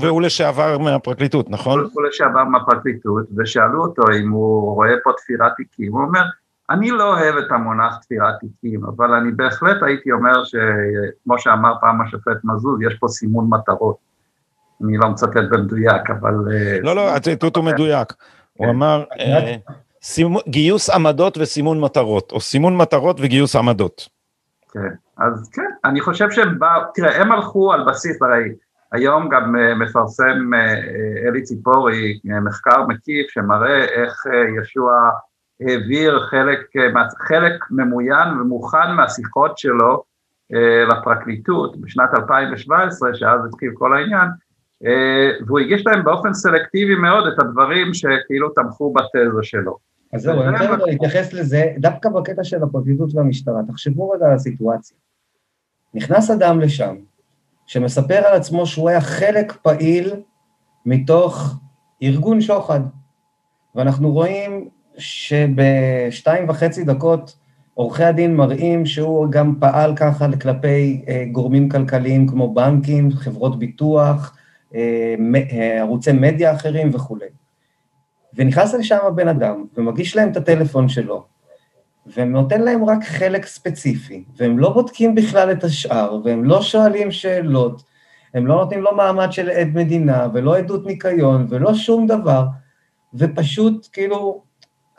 [0.00, 1.80] והוא לשעבר מהפרקליטות, נכון?
[1.92, 6.22] הוא לשעבר מהפרקליטות, ושאלו אותו אם הוא רואה פה תפירת תיקים, הוא אומר,
[6.70, 12.00] אני לא אוהב את המונח תפירת תיקים, אבל אני בהחלט הייתי אומר שכמו שאמר פעם
[12.00, 13.96] השופט מזוז, יש פה סימון מטרות.
[14.84, 16.34] אני לא מצטט במדויק, אבל...
[16.52, 18.12] אה, לא, לא, הציטוט הוא מדויק.
[18.60, 18.70] הוא כן.
[18.70, 19.56] אמר, אה,
[20.48, 24.08] גיוס עמדות וסימון מטרות, או סימון מטרות וגיוס עמדות.
[24.72, 28.44] כן, אז כן, אני חושב שהם באו, תראה, הם הלכו על בסיס, הרי
[28.92, 30.50] היום גם uh, מפרסם
[31.28, 34.26] אלי ציפורי מחקר מקיף שמראה איך
[34.62, 35.10] ישוע
[35.60, 36.58] העביר חלק,
[37.18, 40.02] חלק ממוין ומוכן מהשיחות שלו
[40.88, 44.28] לפרקליטות בשנת 2017, שאז התחיל כל העניין,
[45.46, 49.76] והוא הגיש להם באופן סלקטיבי מאוד את הדברים שכאילו תמכו בתזה שלו.
[50.12, 54.96] אז זהו, אני רוצה להתייחס לזה, דווקא בקטע של הפרקליטות והמשטרה, תחשבו רגע על הסיטואציה.
[55.94, 56.96] נכנס אדם לשם,
[57.66, 60.12] שמספר על עצמו שהוא היה חלק פעיל
[60.86, 61.54] מתוך
[62.02, 62.80] ארגון שוחד,
[63.74, 67.36] ואנחנו רואים שבשתיים וחצי דקות
[67.74, 74.36] עורכי הדין מראים שהוא גם פעל ככה כלפי אה, גורמים כלכליים כמו בנקים, חברות ביטוח,
[74.36, 74.39] אה, אה,
[75.80, 77.26] ערוצי מדיה אחרים וכולי.
[78.34, 81.24] ונכנס לשם הבן אדם ומגיש להם את הטלפון שלו,
[82.16, 87.82] ונותן להם רק חלק ספציפי, והם לא בודקים בכלל את השאר, והם לא שואלים שאלות,
[88.34, 92.44] הם לא נותנים לו מעמד של עד מדינה, ולא עדות ניקיון, ולא שום דבר,
[93.14, 94.42] ופשוט כאילו,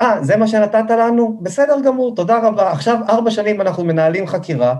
[0.02, 1.40] אה, זה מה שנתת לנו?
[1.42, 2.72] בסדר גמור, תודה רבה.
[2.72, 4.76] עכשיו ארבע שנים אנחנו מנהלים חקירה,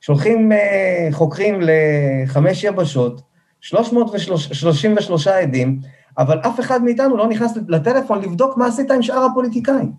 [0.00, 3.20] שולחים אה, חוקרים לחמש יבשות,
[3.60, 5.80] 333 עדים,
[6.18, 9.92] אבל אף אחד מאיתנו לא נכנס לטלפון לבדוק מה עשית עם שאר הפוליטיקאים.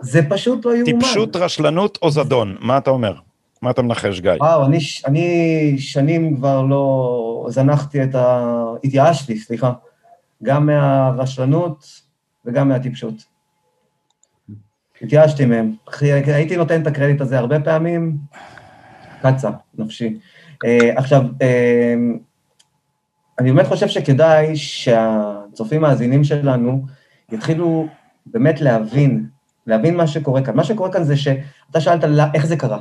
[0.00, 0.84] זה פשוט לא יאומן.
[0.84, 3.14] טיפשות, רשלנות או זדון, מה אתה אומר?
[3.62, 4.32] מה אתה מנחש, גיא?
[4.40, 8.54] וואו, אני, אני שנים כבר לא זנחתי את ה...
[8.84, 9.72] התייאשתי, סליחה,
[10.42, 11.84] גם מהרשלנות
[12.44, 13.14] וגם מהטיפשות.
[15.02, 15.72] התייאשתי מהם.
[16.00, 18.16] הייתי נותן את הקרדיט הזה הרבה פעמים,
[19.22, 20.18] קצה, נפשי.
[20.64, 22.18] Uh, עכשיו, uh,
[23.40, 26.82] אני באמת חושב שכדאי שהצופים המאזינים שלנו
[27.32, 27.86] יתחילו
[28.26, 29.26] באמת להבין,
[29.66, 30.56] להבין מה שקורה כאן.
[30.56, 32.78] מה שקורה כאן זה שאתה שאלת איך זה קרה,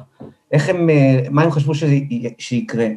[0.52, 1.84] איך הם, אה, מה הם חשבו ש...
[2.38, 2.88] שיקרה.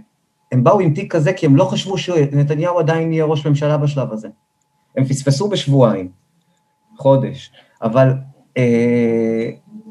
[0.53, 4.13] הם באו עם תיק כזה כי הם לא חשבו שנתניהו עדיין יהיה ראש ממשלה בשלב
[4.13, 4.29] הזה.
[4.97, 6.09] הם פספסו בשבועיים,
[6.99, 7.51] חודש,
[7.83, 8.13] אבל
[8.57, 9.51] אה,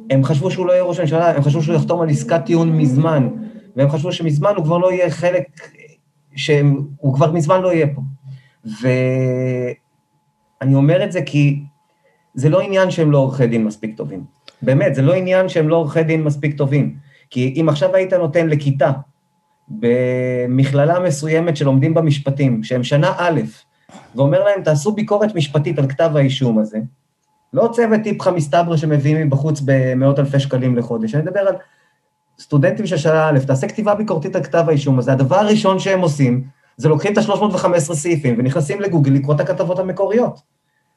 [0.09, 3.29] הם חשבו שהוא לא יהיה ראש ממשלה, הם חשבו שהוא יחתום על עסקת טיעון מזמן,
[3.75, 5.45] והם חשבו שמזמן הוא כבר לא יהיה חלק
[6.35, 8.01] שהוא כבר מזמן לא יהיה פה.
[8.65, 11.63] ואני אומר את זה כי
[12.33, 14.23] זה לא עניין שהם לא עורכי דין מספיק טובים.
[14.61, 16.95] באמת, זה לא עניין שהם לא עורכי דין מספיק טובים.
[17.29, 18.91] כי אם עכשיו היית נותן לכיתה
[19.67, 23.41] במכללה מסוימת שלומדים במשפטים, שהם שנה א',
[24.15, 26.79] ואומר להם, תעשו ביקורת משפטית על כתב האישום הזה,
[27.53, 31.55] לא צוות טיפחה מסתברא שמביאים מבחוץ במאות אלפי שקלים לחודש, אני מדבר על
[32.41, 36.43] סטודנטים של שנה א', תעשה כתיבה ביקורתית על כתב האישום הזה, הדבר הראשון שהם עושים,
[36.77, 40.39] זה לוקחים את ה-315 סעיפים ונכנסים לגוגל לקרוא את הכתבות המקוריות.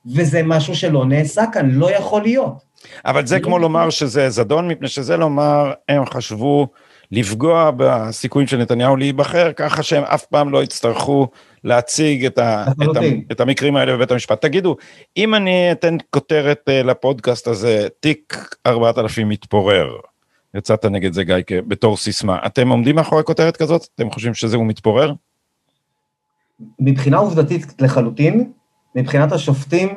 [0.07, 2.63] וזה משהו שלא נעשה כאן, לא יכול להיות.
[3.05, 6.69] אבל זה כמו לומר שזה זדון, מפני שזה לומר, הם חשבו
[7.11, 11.29] לפגוע בסיכויים של נתניהו להיבחר, ככה שהם אף פעם לא יצטרכו
[11.65, 13.01] להציג את, ה, את, ה,
[13.33, 14.43] את המקרים האלה בבית המשפט.
[14.43, 14.77] תגידו,
[15.17, 19.89] אם אני אתן כותרת אה, לפודקאסט הזה, תיק 4000 מתפורר,
[20.55, 22.39] יצאת נגד זה גיא בתור סיסמה.
[22.47, 23.87] אתם עומדים מאחורי כותרת כזאת?
[23.95, 25.13] אתם חושבים שזה הוא מתפורר?
[26.79, 28.53] מבחינה עובדתית לחלוטין,
[28.95, 29.89] מבחינת השופטים,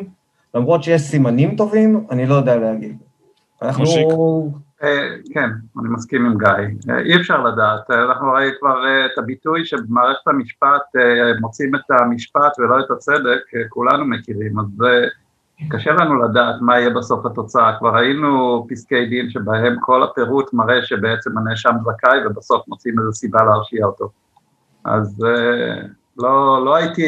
[0.56, 2.98] למרות שיש סימנים טובים, אני לא יודע להגיד.
[3.62, 3.86] אנחנו...
[4.84, 6.94] אה, כן, אני מסכים עם גיא.
[6.94, 10.82] אה, אי אפשר לדעת, אה, אנחנו ראינו כבר את הביטוי שבמערכת המשפט
[11.42, 14.66] מוצאים את המשפט ולא את הצדק, כולנו מכירים, אז
[15.70, 20.86] קשה לנו לדעת מה יהיה בסוף התוצאה, כבר ראינו פסקי דין שבהם כל הפירוט מראה
[20.86, 24.10] שבעצם הנאשם זכאי ובסוף מוצאים איזו סיבה להרשיע אותו.
[24.84, 25.82] אז אה,
[26.18, 27.04] לא, לא הייתי,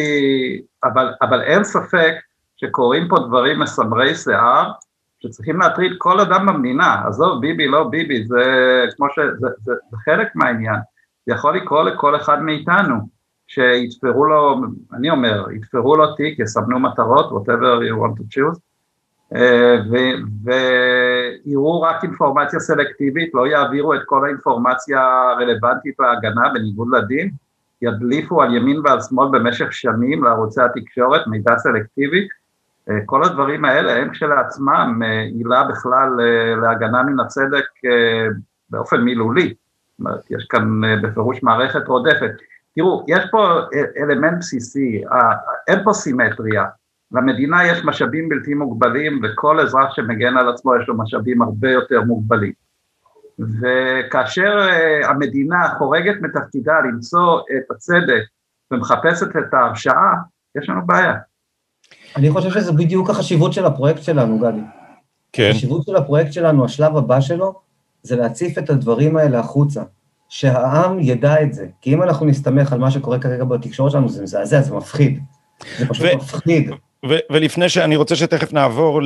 [0.84, 2.14] אבל, אבל אין ספק
[2.58, 4.72] שקורים פה דברים מסמרי שיער
[5.20, 8.44] שצריכים להטריד כל אדם במדינה, עזוב ביבי לא ביבי, זה
[8.98, 9.20] כמו ש...
[9.40, 10.80] זה, זה, זה חלק מהעניין,
[11.26, 13.19] זה יכול לקרות לכל אחד מאיתנו.
[13.50, 14.62] שיתפרו לו,
[14.94, 18.60] אני אומר, יתפרו לו תיק, יסמנו מטרות, whatever you want to choose,
[19.36, 19.78] אה,
[21.46, 27.32] ויראו רק אינפורמציה סלקטיבית, לא יעבירו את כל האינפורמציה הרלוונטית להגנה בניגוד לדין,
[27.82, 32.28] ידליפו על ימין ועל שמאל במשך שנים לערוצי התקשורת מידע סלקטיבי,
[32.90, 36.10] אה, כל הדברים האלה הם כשלעצמם אה, עילה בכלל
[36.62, 37.66] להגנה מן הצדק
[38.70, 42.32] באופן מילולי, זאת אומרת, יש כאן בפירוש מערכת רודפת.
[42.76, 43.60] תראו, יש פה
[43.98, 45.02] אלמנט בסיסי,
[45.68, 46.66] אין פה סימטריה.
[47.12, 52.02] למדינה יש משאבים בלתי מוגבלים וכל אזרח שמגן על עצמו יש לו משאבים הרבה יותר
[52.02, 52.54] מוגבלים.
[53.40, 58.24] וכאשר אה, המדינה חורגת מתפקידה למצוא את הצדק
[58.72, 60.14] ומחפשת את ההרשעה,
[60.58, 61.14] יש לנו בעיה.
[62.16, 64.62] אני חושב שזה בדיוק החשיבות של הפרויקט שלנו, גדי.
[65.34, 65.50] כן.
[65.52, 67.60] החשיבות של הפרויקט שלנו, השלב הבא שלו,
[68.04, 69.84] זה להציף את הדברים האלה החוצה.
[70.30, 71.68] שהעם ידע את זה.
[71.82, 75.20] כי אם אנחנו נסתמך על מה שקורה כרגע בתקשורת שלנו, זה מזעזע, זה מפחיד.
[75.78, 76.70] זה פשוט ו- מפחיד.
[77.06, 79.02] ו- ולפני שאני רוצה שתכף נעבור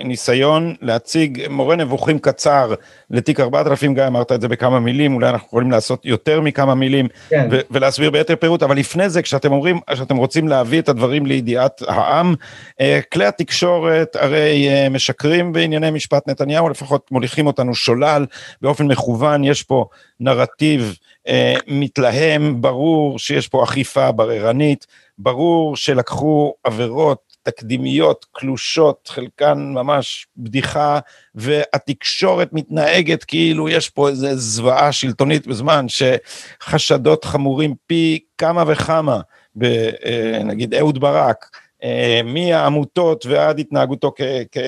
[0.00, 2.74] לניסיון להציג מורה נבוכים קצר
[3.10, 7.08] לתיק 4000, גם אמרת את זה בכמה מילים, אולי אנחנו יכולים לעשות יותר מכמה מילים
[7.28, 7.48] כן.
[7.50, 11.82] ו- ולהסביר ביתר פירוט, אבל לפני זה, כשאתם אומרים שאתם רוצים להביא את הדברים לידיעת
[11.88, 12.34] העם,
[12.80, 18.26] אה, כלי התקשורת הרי אה, משקרים בענייני משפט נתניהו, לפחות מוליכים אותנו שולל
[18.62, 19.86] באופן מכוון, יש פה
[20.20, 20.96] נרטיב
[21.28, 24.86] אה, מתלהם, ברור שיש פה אכיפה בררנית,
[25.18, 30.98] ברור שלקחו עבירות תקדימיות, קלושות, חלקן ממש בדיחה,
[31.34, 39.20] והתקשורת מתנהגת כאילו יש פה איזו זוועה שלטונית בזמן שחשדות חמורים פי כמה וכמה,
[40.44, 41.50] נגיד אהוד ברק,
[41.84, 44.20] אה, מהעמותות ועד התנהגותו כ...
[44.52, 44.58] כ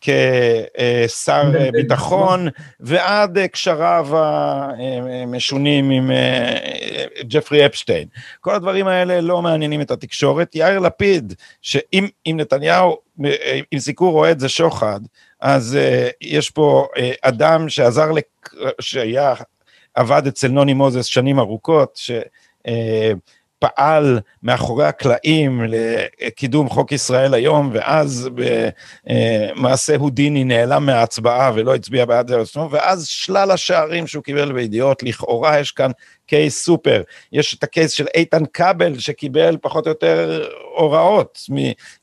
[0.00, 2.48] כשר ביטחון,
[2.80, 6.56] ועד קשריו המשונים עם אה,
[7.28, 8.08] ג'פרי אפשטיין.
[8.40, 10.54] כל הדברים האלה לא מעניינים את התקשורת.
[10.54, 12.96] יאיר לפיד, שאם נתניהו,
[13.72, 15.00] אם סיקור אוהד זה שוחד,
[15.40, 18.10] אז אה, יש פה אה, אדם שעזר,
[18.80, 19.34] שהיה,
[19.94, 22.10] עבד אצל נוני מוזס שנים ארוכות, ש...
[23.60, 28.30] פעל מאחורי הקלעים לקידום חוק ישראל היום, ואז
[29.06, 35.02] במעשה הודיני נעלם מההצבעה ולא הצביע בעד זה עצמו, ואז שלל השערים שהוא קיבל בידיעות,
[35.02, 35.90] לכאורה יש כאן
[36.26, 37.02] קייס סופר.
[37.32, 40.46] יש את הקייס של איתן כבל שקיבל פחות או יותר
[40.76, 41.38] הוראות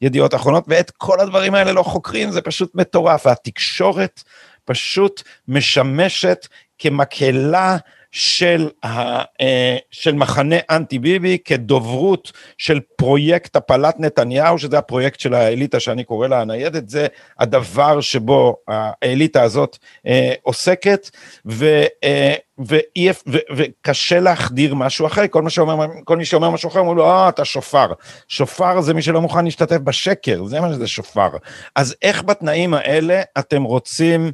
[0.02, 4.24] מידיעות אחרונות, ואת כל הדברים האלה לא חוקרים, זה פשוט מטורף, והתקשורת
[4.66, 6.48] פשוט משמשת
[6.80, 7.78] כמקהלה
[8.12, 15.34] של, ה, אה, של מחנה אנטי ביבי כדוברות של פרויקט הפלת נתניהו, שזה הפרויקט של
[15.34, 17.08] האליטה שאני קורא לה הניידת, זה
[17.40, 21.10] הדבר שבו האליטה הזאת אה, עוסקת,
[21.46, 26.70] ו, אה, ואי, ו, וקשה להחדיר משהו אחר, כל, מה שאומר, כל מי שאומר משהו
[26.70, 27.88] אחר, אומרים לו, אה, אתה שופר.
[28.28, 31.30] שופר זה מי שלא מוכן להשתתף בשקר, זה מה שזה שופר.
[31.76, 34.32] אז איך בתנאים האלה אתם רוצים,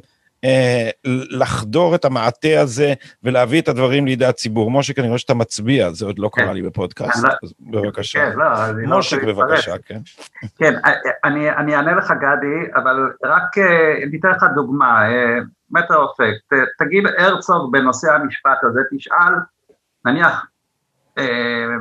[1.30, 4.70] לחדור את המעטה הזה ולהביא את הדברים לידי הציבור.
[4.70, 8.30] משה, כנראה שאתה מצביע, זה עוד לא קרה לי בפודקאסט, אז בבקשה.
[8.30, 10.00] כן, לא, לא משה, בבקשה, כן.
[10.58, 13.58] כן, אה, אה, אני אענה לך, גדי, אבל רק
[14.10, 15.02] ניתן לך דוגמה,
[15.70, 16.34] מטר אופק,
[16.78, 19.34] תגיד הרצוג בנושא המשפט הזה, תשאל,
[20.04, 20.46] נניח,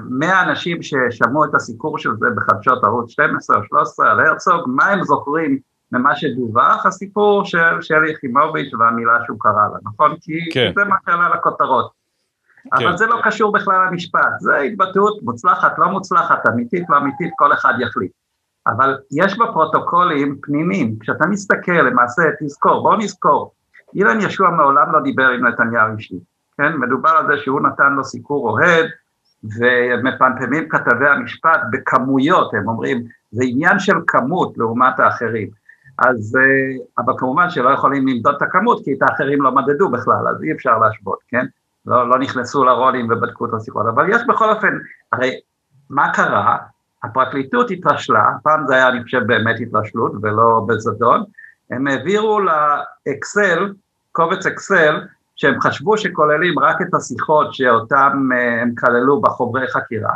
[0.10, 4.86] 100 אנשים ששמעו את הסיקור של זה בחדשות ערוץ 12 או 13 על הרצוג, מה
[4.86, 5.60] הם זוכרים
[5.94, 10.16] ממה שדווח, הסיפור של שלי יחימוביץ' והמילה שהוא קרא לה, נכון?
[10.22, 10.72] כי כן.
[10.76, 11.92] זה מה שעלה לכותרות.
[12.64, 12.86] כן.
[12.86, 17.54] אבל זה לא קשור בכלל למשפט, זה התבטאות מוצלחת, לא מוצלחת, אמיתית, לא אמיתית, כל
[17.54, 18.12] אחד יחליט.
[18.68, 23.54] אבל יש בפרוטוקולים פנימיים, כשאתה מסתכל למעשה, תזכור, בוא נזכור,
[23.96, 26.16] אילן ישוע מעולם לא דיבר עם נתניהו אישי,
[26.58, 26.78] כן?
[26.78, 28.86] מדובר על זה שהוא נתן לו סיקור אוהד,
[29.44, 35.63] ומפמפמים כתבי המשפט בכמויות, הם אומרים, זה עניין של כמות לעומת האחרים.
[35.98, 40.28] אז, אה, אבל כמובן שלא יכולים למדוד את הכמות, כי את האחרים לא מדדו בכלל,
[40.30, 41.46] אז אי אפשר להשוות, כן?
[41.86, 44.78] לא, לא נכנסו לרולים ובדקו את השיחות, אבל יש בכל אופן,
[45.12, 45.40] הרי
[45.90, 46.58] מה קרה?
[47.04, 51.24] הפרקליטות התרשלה, פעם זה היה אני חושב באמת התרשלות ולא בזדון,
[51.72, 53.74] הם העבירו לאקסל,
[54.12, 55.02] קובץ אקסל,
[55.36, 60.14] שהם חשבו שכוללים רק את השיחות שאותם אה, הם כללו בחוברי חקירה,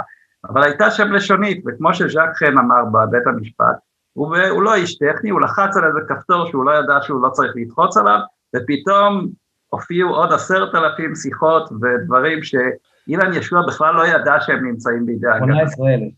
[0.50, 3.76] אבל הייתה שם לשונית, וכמו שז'ק חן אמר בבית המשפט,
[4.17, 7.30] הוא, הוא לא איש טכני, הוא לחץ על איזה כפתור שהוא לא ידע שהוא לא
[7.30, 8.19] צריך לדחוץ עליו,
[8.56, 9.27] ופתאום
[9.67, 15.69] הופיעו עוד עשרת אלפים שיחות ודברים שאילן ישוע בכלל לא ידע שהם נמצאים בידי הגנה.
[15.69, 16.13] 18 אלף.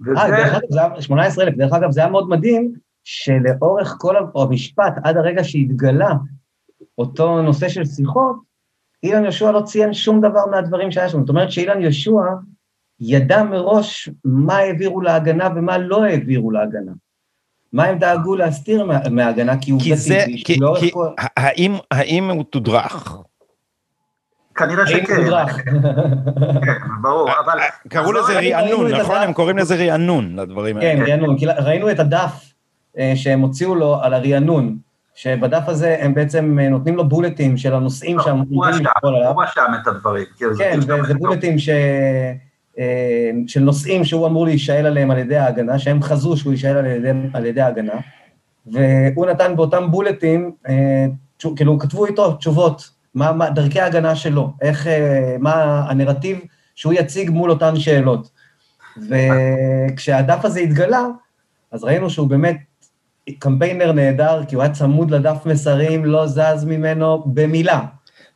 [0.00, 1.00] וזה...
[1.00, 2.72] 18 אלף, דרך אגב זה היה מאוד מדהים,
[3.04, 6.12] שלאורך כל המשפט, עד הרגע שהתגלה
[6.98, 8.36] אותו נושא של שיחות,
[9.02, 11.20] אילן ישוע לא ציין שום דבר מהדברים שהיה שם.
[11.20, 12.26] זאת אומרת שאילן ישוע
[13.00, 16.92] ידע מראש מה העבירו להגנה ומה לא העבירו להגנה.
[17.72, 19.58] מה הם דאגו להסתיר מההגנה?
[19.60, 21.06] כי הוא זה, כי, לא כי כל...
[21.36, 23.16] האם, האם הוא תודרך?
[24.54, 25.30] כנראה שכן.
[27.02, 27.58] ברור, אבל...
[27.88, 29.16] קראו לזה רענון, נכון?
[29.16, 31.06] הם קוראים לזה רענון לדברים האלה.
[31.06, 32.52] כן, רענון, כי ראינו את הדף
[32.98, 34.76] אה, שהם הוציאו לו על הרענון.
[35.14, 38.42] שבדף הזה הם בעצם נותנים לו בולטים של הנושאים לא, שהם
[39.02, 39.32] עליו.
[39.32, 40.24] הוא רשם את הדברים.
[40.58, 41.68] כן, וזה בולטים ש...
[42.80, 46.86] אה, של נושאים שהוא אמור להישאל עליהם על ידי ההגנה, שהם חזו שהוא יישאל על
[46.86, 47.92] ידי, על ידי ההגנה,
[48.66, 51.06] והוא נתן באותם בולטים, אה,
[51.56, 56.38] כאילו כתבו איתו תשובות, מה, מה דרכי ההגנה שלו, איך, אה, מה הנרטיב
[56.74, 58.30] שהוא יציג מול אותן שאלות.
[59.08, 61.06] וכשהדף הזה התגלה,
[61.72, 62.56] אז ראינו שהוא באמת
[63.38, 67.80] קמפיינר נהדר, כי הוא היה צמוד לדף מסרים, לא זז ממנו במילה.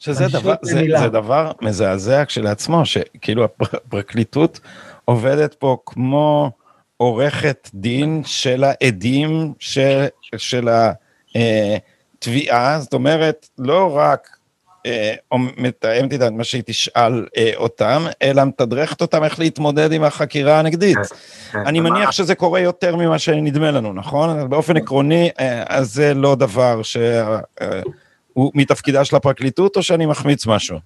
[0.05, 4.61] שזה דבר, זה, זה דבר מזעזע כשלעצמו, שכאילו הפרקליטות
[5.05, 6.51] עובדת פה כמו
[6.97, 10.69] עורכת דין של העדים של, של
[11.35, 14.29] התביעה, זאת אומרת, לא רק
[14.87, 15.15] אה,
[15.57, 20.97] מתאמת איתם מה שהיא תשאל אה, אותם, אלא מתדרכת אותם איך להתמודד עם החקירה הנגדית.
[20.97, 21.17] כן,
[21.53, 21.67] כן.
[21.67, 24.51] אני מניח שזה קורה יותר ממה שנדמה לנו, נכון?
[24.51, 26.81] באופן עקרוני, אה, אז זה לא דבר
[28.35, 30.79] שהוא מתפקידה של הפרקליטות, או שאני מחמיץ משהו?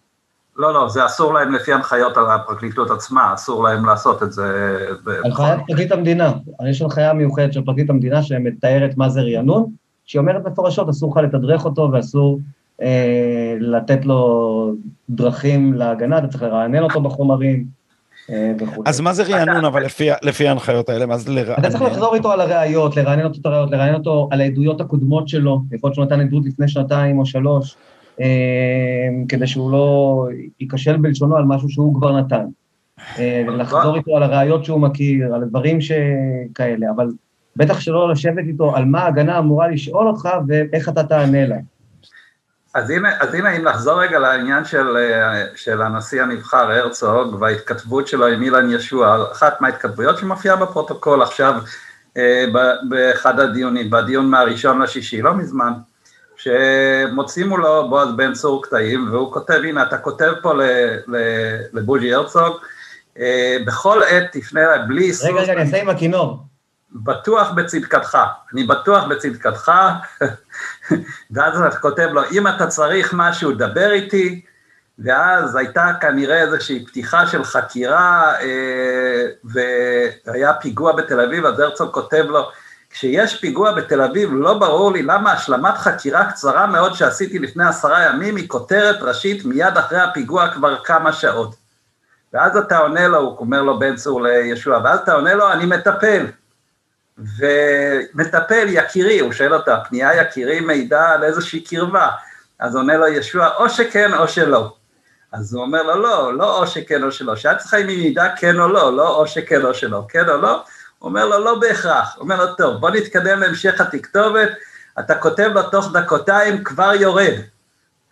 [0.57, 4.77] לא, לא, זה אסור להם לפי הנחיות על הפרקליטות עצמה, אסור להם לעשות את זה.
[5.25, 6.33] הנחיית פרקליט המדינה,
[6.71, 9.67] יש הנחיה מיוחדת של פרקליט המדינה שמתארת מה זה רענון,
[10.05, 12.41] שהיא אומרת מפורשות, אסור לך לתדרך אותו ואסור
[12.83, 14.75] אה, לתת לו
[15.11, 17.65] דרכים להגנה, אתה צריך לרענן אותו בחומרים
[18.61, 18.83] וכו'.
[18.87, 19.85] אז מה זה רענון, אבל
[20.23, 21.61] לפי ההנחיות האלה, מה זה לרענן?
[21.61, 25.29] אתה צריך לחזור איתו על הראיות, לרענן אותו את הראיות, לרענן אותו על העדויות הקודמות
[25.29, 27.77] שלו, יכול להיות שהוא נתן עדות לפני שנתיים או שלוש,
[28.21, 28.27] אה,
[29.29, 30.27] כדי שהוא לא
[30.61, 32.45] ייכשל בלשונו על משהו שהוא כבר נתן.
[33.59, 37.07] לחזור איתו על הראיות שהוא מכיר, על דברים שכאלה, אבל
[37.57, 41.78] בטח שלא לשבת איתו על מה ההגנה אמורה לשאול אותך ואיך אתה תענה להם.
[42.79, 44.97] אז הנה, אז הנה אם נחזור רגע לעניין של,
[45.55, 51.55] של הנשיא הנבחר הרצוג וההתכתבות שלו עם אילן ישוע, אחת מההתכתבויות שמופיעה בפרוטוקול עכשיו
[52.17, 52.45] אה,
[52.89, 55.73] באחד הדיונים, בדיון מהראשון לשישי, לא מזמן,
[56.37, 60.53] שמוצאים מולו בועז בן צור קטעים, והוא כותב, הנה אתה כותב פה
[61.73, 62.57] לבוז'י הרצוג,
[63.19, 65.25] אה, בכל עת תפנה אליי בלי היסוס.
[65.25, 66.43] רגע, רגע, אני אעשה עם הכינור.
[66.93, 68.19] בטוח בצדקתך,
[68.53, 69.73] אני בטוח בצדקתך,
[71.31, 74.41] ואז אתה כותב לו, אם אתה צריך משהו, דבר איתי,
[74.99, 82.25] ואז הייתה כנראה איזושהי פתיחה של חקירה, אה, והיה פיגוע בתל אביב, אז הרצוג כותב
[82.29, 82.51] לו,
[82.91, 88.07] כשיש פיגוע בתל אביב, לא ברור לי למה השלמת חקירה קצרה מאוד שעשיתי לפני עשרה
[88.07, 91.55] ימים היא כותרת ראשית מיד אחרי הפיגוע כבר כמה שעות.
[92.33, 95.67] ואז אתה עונה לו, הוא אומר לו בן צור לישוע, ואז אתה עונה לו, אני
[95.67, 96.27] מטפל.
[97.19, 102.09] ומטפל יקירי, הוא שואל אותה, פנייה יקירי מעידה על איזושהי קרבה,
[102.59, 104.73] אז עונה לו ישוע, או שכן או שלא.
[105.33, 108.29] אז הוא אומר לו, לא, לא או שכן או שלא, שאת צריכה אם היא מעידה
[108.37, 110.63] כן או לא, לא או שכן או שלא, כן או לא?
[110.99, 112.15] הוא אומר לו, לא בהכרח.
[112.17, 114.49] הוא אומר לו, טוב, בוא נתקדם להמשך התכתובת,
[114.99, 117.35] אתה כותב לו תוך דקותיים, כבר יורד.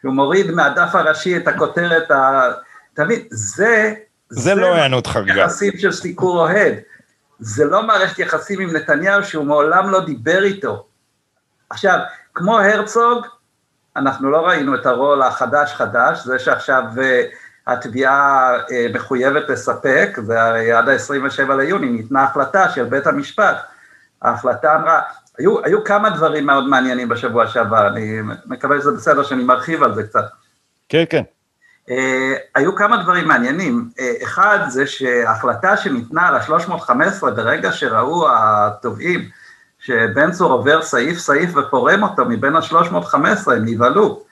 [0.03, 2.42] הוא מוריד מהדף הראשי את הכותרת, ה...
[2.95, 3.95] תמיד, זה...
[4.31, 5.40] זה, זה לא הענות חריגה.
[5.40, 6.75] יחסים של סיקור אוהד.
[7.38, 10.87] זה לא מערכת יחסים עם נתניהו שהוא מעולם לא דיבר איתו.
[11.70, 11.99] עכשיו,
[12.35, 13.27] כמו הרצוג,
[13.96, 17.01] אנחנו לא ראינו את הרול החדש-חדש, זה שעכשיו uh,
[17.66, 23.57] התביעה uh, מחויבת לספק, זה הרי עד ה-27 ליוני ניתנה החלטה של בית המשפט.
[24.22, 25.01] ההחלטה אמרה,
[25.38, 29.94] היו, היו כמה דברים מאוד מעניינים בשבוע שעבר, אני מקווה שזה בסדר שאני מרחיב על
[29.94, 30.25] זה קצת.
[30.88, 31.22] כן, כן.
[31.90, 31.92] Uh,
[32.55, 39.29] היו כמה דברים מעניינים, uh, אחד זה שההחלטה שניתנה על ה-315 ברגע שראו התובעים
[39.79, 44.22] שבן צור עובר סעיף סעיף ופורם אותו מבין ה-315 הם נבהלו,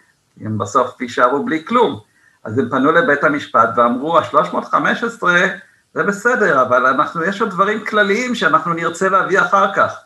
[0.40, 2.00] הם בסוף יישארו בלי כלום,
[2.44, 5.22] אז הם פנו לבית המשפט ואמרו ה-315
[5.94, 9.96] זה בסדר אבל אנחנו, יש עוד דברים כלליים שאנחנו נרצה להביא אחר כך,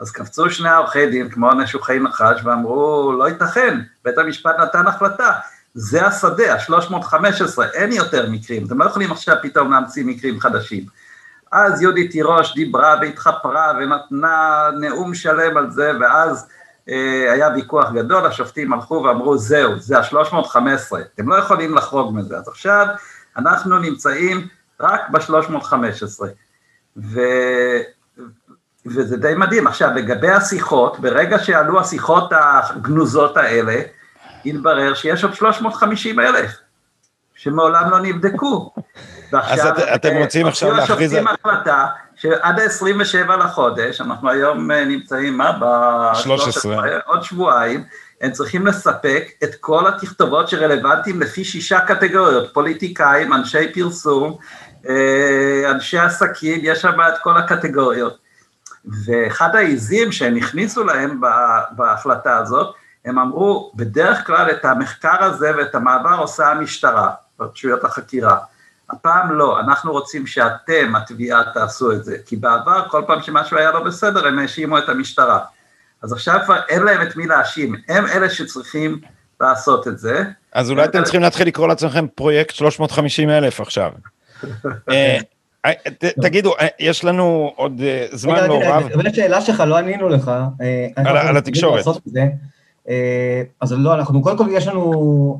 [0.00, 5.32] אז קפצו שני עורכי דין כמו נשוכי נחש ואמרו לא ייתכן, בית המשפט נתן החלטה
[5.74, 10.84] זה השדה, ה-315, אין יותר מקרים, אתם לא יכולים עכשיו פתאום להמציא מקרים חדשים.
[11.52, 16.48] אז יהודית תירוש דיברה והתחפרה ונתנה נאום שלם על זה, ואז
[16.88, 22.36] אה, היה ויכוח גדול, השופטים הלכו ואמרו, זהו, זה ה-315, אתם לא יכולים לחרוג מזה.
[22.36, 22.86] אז עכשיו
[23.36, 24.48] אנחנו נמצאים
[24.80, 26.22] רק ב-315,
[26.96, 27.20] ו...
[28.86, 29.66] וזה די מדהים.
[29.66, 33.80] עכשיו, לגבי השיחות, ברגע שעלו השיחות הגנוזות האלה,
[34.46, 36.50] התברר שיש עוד 350 אלף,
[37.34, 38.70] שמעולם לא נבדקו.
[39.32, 41.14] ועכשיו, אז את, אתם אה, רוצים עכשיו להכריז...
[41.14, 41.24] על...
[41.28, 45.52] החלטה שעד ה-27 לחודש, אנחנו היום אה, נמצאים, מה?
[45.52, 46.68] ב-13,
[47.06, 47.84] עוד שבועיים,
[48.20, 54.36] הם צריכים לספק את כל התכתובות שרלוונטיים לפי שישה קטגוריות, פוליטיקאים, אנשי פרסום,
[54.88, 58.18] אה, אנשי עסקים, יש שם את כל הקטגוריות.
[59.04, 61.20] ואחד העיזים שהם הכניסו להם
[61.70, 62.74] בהחלטה הזאת,
[63.04, 68.38] הם אמרו, בדרך כלל את המחקר הזה ואת המעבר עושה המשטרה, רשויות החקירה.
[68.90, 73.70] הפעם לא, אנחנו רוצים שאתם, התביעה, תעשו את זה, כי בעבר, כל פעם שמשהו היה
[73.70, 75.38] לא בסדר, הם האשימו את המשטרה.
[76.02, 79.00] אז עכשיו כבר אין להם את מי להאשים, הם אלה שצריכים
[79.40, 80.24] לעשות את זה.
[80.52, 83.90] אז אולי אתם צריכים להתחיל לקרוא לעצמכם פרויקט 350 אלף עכשיו.
[84.90, 85.18] אה,
[85.66, 85.72] אה,
[86.22, 87.80] תגידו, אה, יש לנו עוד
[88.12, 88.86] זמן לא רב.
[88.86, 90.30] לגבי השאלה שלך, לא ענינו לך.
[90.96, 91.84] על התקשורת.
[93.60, 95.38] אז לא, אנחנו, קודם כל יש לנו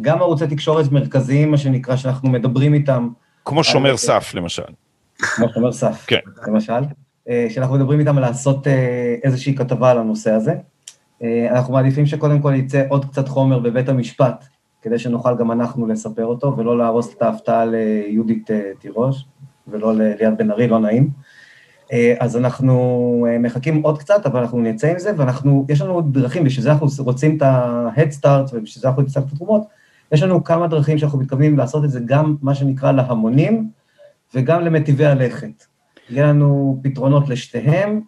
[0.00, 3.08] גם ערוצי תקשורת מרכזיים, מה שנקרא, שאנחנו מדברים איתם.
[3.44, 4.62] כמו שומר סף, למשל.
[5.18, 6.18] כמו שומר סף, כן.
[6.46, 6.82] למשל.
[7.48, 8.66] שאנחנו מדברים איתם על לעשות
[9.22, 10.54] איזושהי כתבה על הנושא הזה.
[11.50, 14.44] אנחנו מעדיפים שקודם כל יצא עוד קצת חומר בבית המשפט,
[14.82, 19.24] כדי שנוכל גם אנחנו לספר אותו, ולא להרוס את ההפתעה ליהודית אה, תירוש,
[19.68, 21.10] ולא לליאת בן ארי, לא נעים.
[21.92, 26.00] אה, אז אנחנו אה, מחכים עוד קצת, אבל אנחנו נצא עם זה, ואנחנו, יש לנו
[26.00, 29.62] דרכים, בשביל זה אנחנו רוצים את ה-head start, ובשביל זה אנחנו נצטרך את התרומות,
[30.12, 33.68] יש לנו כמה דרכים שאנחנו מתכוונים לעשות את זה, גם מה שנקרא להמונים,
[34.34, 35.64] וגם למטיבי הלכת.
[36.10, 38.00] יהיה לנו פתרונות לשתיהם,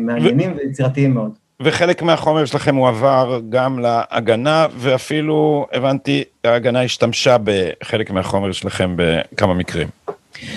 [0.00, 1.32] מעניינים ויצירתיים מאוד.
[1.60, 9.88] וחלק מהחומר שלכם הועבר גם להגנה, ואפילו, הבנתי, ההגנה השתמשה בחלק מהחומר שלכם בכמה מקרים.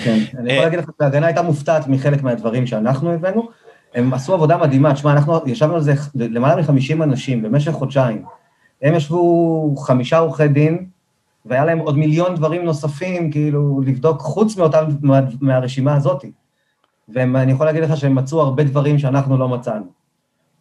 [0.04, 3.48] כן, אני יכול להגיד לך שההגנה הייתה מופתעת מחלק מהדברים שאנחנו הבאנו.
[3.94, 8.24] הם עשו עבודה מדהימה, תשמע, אנחנו ישבנו על זה למעלה מ-50 אנשים במשך חודשיים.
[8.82, 10.86] הם ישבו חמישה עורכי דין,
[11.46, 16.24] והיה להם עוד מיליון דברים נוספים, כאילו, לבדוק חוץ מאותם, מה, מהרשימה הזאת.
[17.08, 19.84] ואני יכול להגיד לך שהם מצאו הרבה דברים שאנחנו לא מצאנו.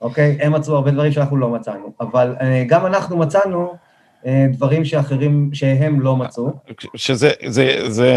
[0.01, 0.37] אוקיי?
[0.41, 3.75] הם מצאו הרבה דברים שאנחנו לא מצאנו, אבל אה, גם אנחנו מצאנו אה,
[4.51, 6.51] דברים שאחרים, שהם לא מצאו.
[6.95, 8.13] שזה זה, זה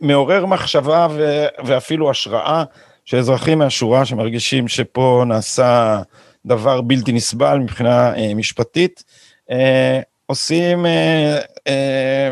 [0.00, 2.64] מעורר מחשבה ו, ואפילו השראה
[3.04, 6.02] של אזרחים מהשורה שמרגישים שפה נעשה
[6.46, 9.04] דבר בלתי נסבל מבחינה אה, משפטית,
[9.50, 12.30] אה, עושים אה, אה,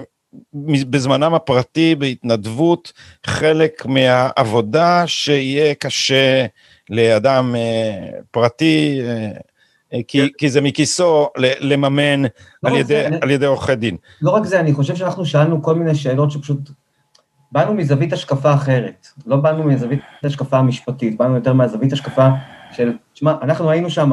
[0.91, 2.93] בזמנם הפרטי, בהתנדבות,
[3.27, 6.47] חלק מהעבודה שיהיה קשה
[6.91, 9.31] לאדם אה, פרטי, אה, אה,
[10.09, 10.27] כי, כן.
[10.39, 12.29] כי זה מכיסו לממן לא
[12.63, 13.97] על, ידי, אני, על ידי עורכי דין.
[14.23, 16.71] לא רק זה, אני חושב שאנחנו שאלנו כל מיני שאלות שפשוט...
[17.53, 22.29] באנו מזווית השקפה אחרת, לא באנו מזווית השקפה המשפטית, באנו יותר מהזווית השקפה
[22.73, 24.13] של, תשמע, אנחנו היינו שם,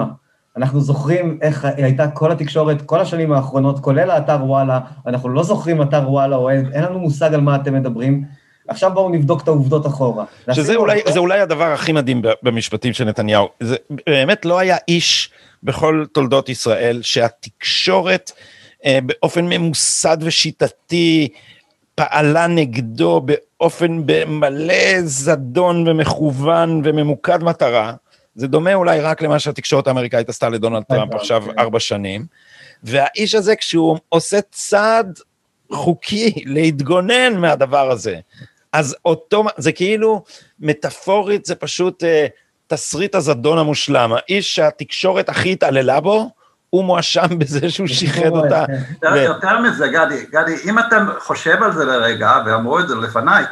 [0.58, 5.82] אנחנו זוכרים איך הייתה כל התקשורת כל השנים האחרונות, כולל האתר וואלה, אנחנו לא זוכרים
[5.82, 8.24] אתר וואלה או אין, אין לנו מושג על מה אתם מדברים,
[8.70, 10.26] עכשיו בואו נבדוק את העובדות אחורה.
[10.54, 13.48] שזה אולי, זה אולי הדבר הכי מדהים במשפטים של נתניהו.
[13.60, 13.76] זה
[14.08, 15.30] באמת לא היה איש
[15.64, 18.32] בכל תולדות ישראל שהתקשורת
[18.86, 21.28] אה, באופן ממוסד ושיטתי
[21.96, 27.94] פעלה נגדו באופן מלא זדון ומכוון וממוקד מטרה.
[28.36, 31.60] זה דומה אולי רק למה שהתקשורת האמריקאית עשתה לדונלד טראמפ עכשיו כן.
[31.60, 32.26] ארבע שנים.
[32.84, 35.20] והאיש הזה כשהוא עושה צעד
[35.72, 38.20] חוקי להתגונן מהדבר הזה,
[38.74, 40.24] אז אותו, זה כאילו,
[40.60, 42.28] מטאפורית זה פשוט אה,
[42.68, 44.14] תסריט הזדון המושלם.
[44.14, 46.30] האיש שהתקשורת הכי התעללה בו,
[46.70, 48.66] הוא מואשם בזה שהוא שיחד אותה.
[49.16, 53.44] יותר מזה, גדי, גדי, אם אתה חושב על זה לרגע, ואמרו את זה לפניי,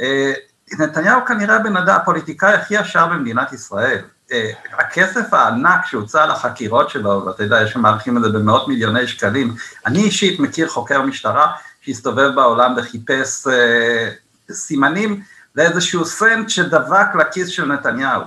[0.00, 0.32] אה,
[0.78, 3.98] נתניהו כנראה בן אדם, הפוליטיקאי הכי ישר במדינת ישראל.
[4.32, 9.06] אה, הכסף הענק שהוצא על החקירות שלו, ואתה יודע, יש שמעריכים את זה במאות מיליוני
[9.06, 9.54] שקלים,
[9.86, 14.10] אני אישית מכיר חוקר משטרה שהסתובב בעולם וחיפש אה,
[14.52, 15.20] סימנים
[15.56, 18.22] לאיזשהו סנט שדבק לכיס של נתניהו.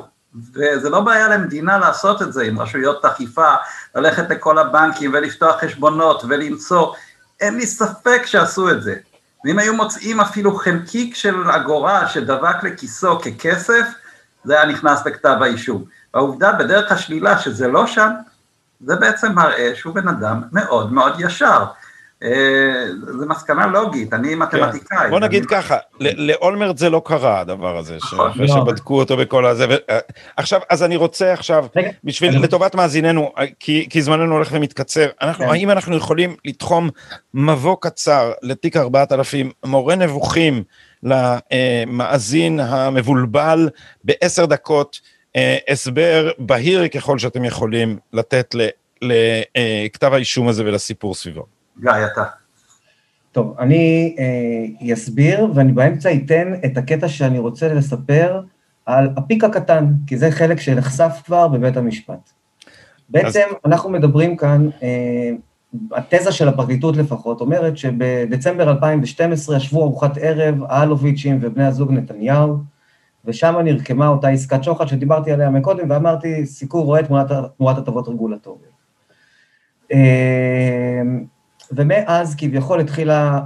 [0.53, 3.53] וזה לא בעיה למדינה לעשות את זה עם רשויות אכיפה,
[3.95, 6.93] ללכת לכל הבנקים ולפתוח חשבונות ולמצוא,
[7.39, 8.95] אין לי ספק שעשו את זה.
[9.45, 13.85] ואם היו מוצאים אפילו חלקיק של אגורה שדבק לכיסו ככסף,
[14.43, 15.83] זה היה נכנס לכתב האישום.
[16.13, 18.09] והעובדה בדרך השלילה שזה לא שם,
[18.81, 21.65] זה בעצם מראה שהוא בן אדם מאוד מאוד ישר.
[22.23, 22.29] אה,
[23.19, 24.97] זה מסקנה לוגית, אני מתמטיקאי.
[24.99, 25.09] כן.
[25.09, 28.29] בוא נגיד ככה, לאולמרט זה לא קרה הדבר הזה, נכון.
[28.31, 28.53] אחרי לא.
[28.53, 29.65] שבדקו אותו בכל הזה.
[29.89, 29.99] אה,
[30.37, 31.65] עכשיו, אז אני רוצה עכשיו,
[32.03, 35.43] בשביל, לטובת מאזיננו, אה, כי זמננו הולך ומתקצר, כן.
[35.43, 36.89] האם אנחנו יכולים לתחום
[37.33, 40.63] מבוא קצר לתיק 4000, מורה נבוכים
[41.03, 43.69] למאזין המבולבל
[44.03, 44.99] בעשר דקות,
[45.69, 48.55] הסבר בהיר ככל שאתם יכולים לתת
[49.01, 51.54] לכתב האישום הזה ולסיפור סביבו.
[51.79, 52.23] גיא, אתה.
[53.31, 58.41] טוב, אני אה, אסביר, ואני באמצע אתן את הקטע שאני רוצה לספר
[58.85, 62.29] על הפיק הקטן, כי זה חלק שנחשף כבר בבית המשפט.
[63.09, 63.55] בעצם אז...
[63.65, 65.31] אנחנו מדברים כאן, אה,
[65.91, 72.57] התזה של הפרקליטות לפחות אומרת שבדצמבר 2012 ישבו ארוחת ערב האלוביצ'ים ובני הזוג נתניהו,
[73.25, 77.01] ושם נרקמה אותה עסקת שוחד שדיברתי עליה מקודם, ואמרתי, סיקור רואה
[77.57, 78.75] תמורת הטבות רגולטוריות.
[81.71, 83.39] ומאז כביכול התחילה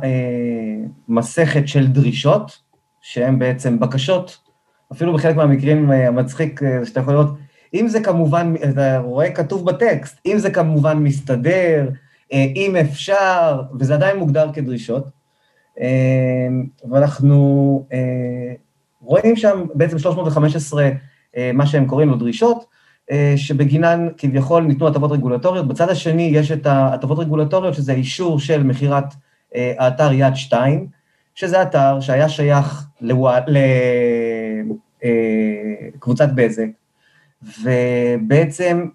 [1.07, 2.61] מסכת של דרישות,
[3.01, 4.37] שהן בעצם בקשות,
[4.91, 7.29] אפילו בחלק מהמקרים המצחיק שאתה יכול לראות,
[7.73, 11.89] אם זה כמובן, אתה רואה כתוב בטקסט, אם זה כמובן מסתדר,
[12.31, 15.09] אם אפשר, וזה עדיין מוגדר כדרישות,
[16.91, 17.85] ואנחנו
[19.01, 20.89] רואים שם בעצם 315,
[21.53, 22.65] מה שהם קוראים לו דרישות,
[23.35, 29.13] שבגינן כביכול ניתנו הטבות רגולטוריות, בצד השני יש את ההטבות רגולטוריות, שזה אישור של מכירת
[29.55, 30.87] האתר יד 2,
[31.35, 32.87] שזה אתר שהיה שייך
[35.95, 36.67] לקבוצת בזק,
[37.63, 38.85] ובעצם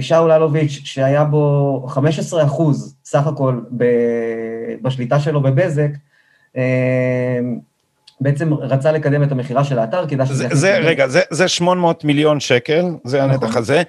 [0.00, 3.60] שאול אלוביץ', שהיה בו 15 אחוז סך הכל
[4.82, 5.90] בשליטה שלו בבזק,
[8.22, 10.48] בעצם רצה לקדם את המכירה של האתר, כדאי שזה...
[10.48, 13.30] זה, זה, רגע, זה, זה 800 מיליון שקל, זה נכון.
[13.30, 13.82] הנתח הזה,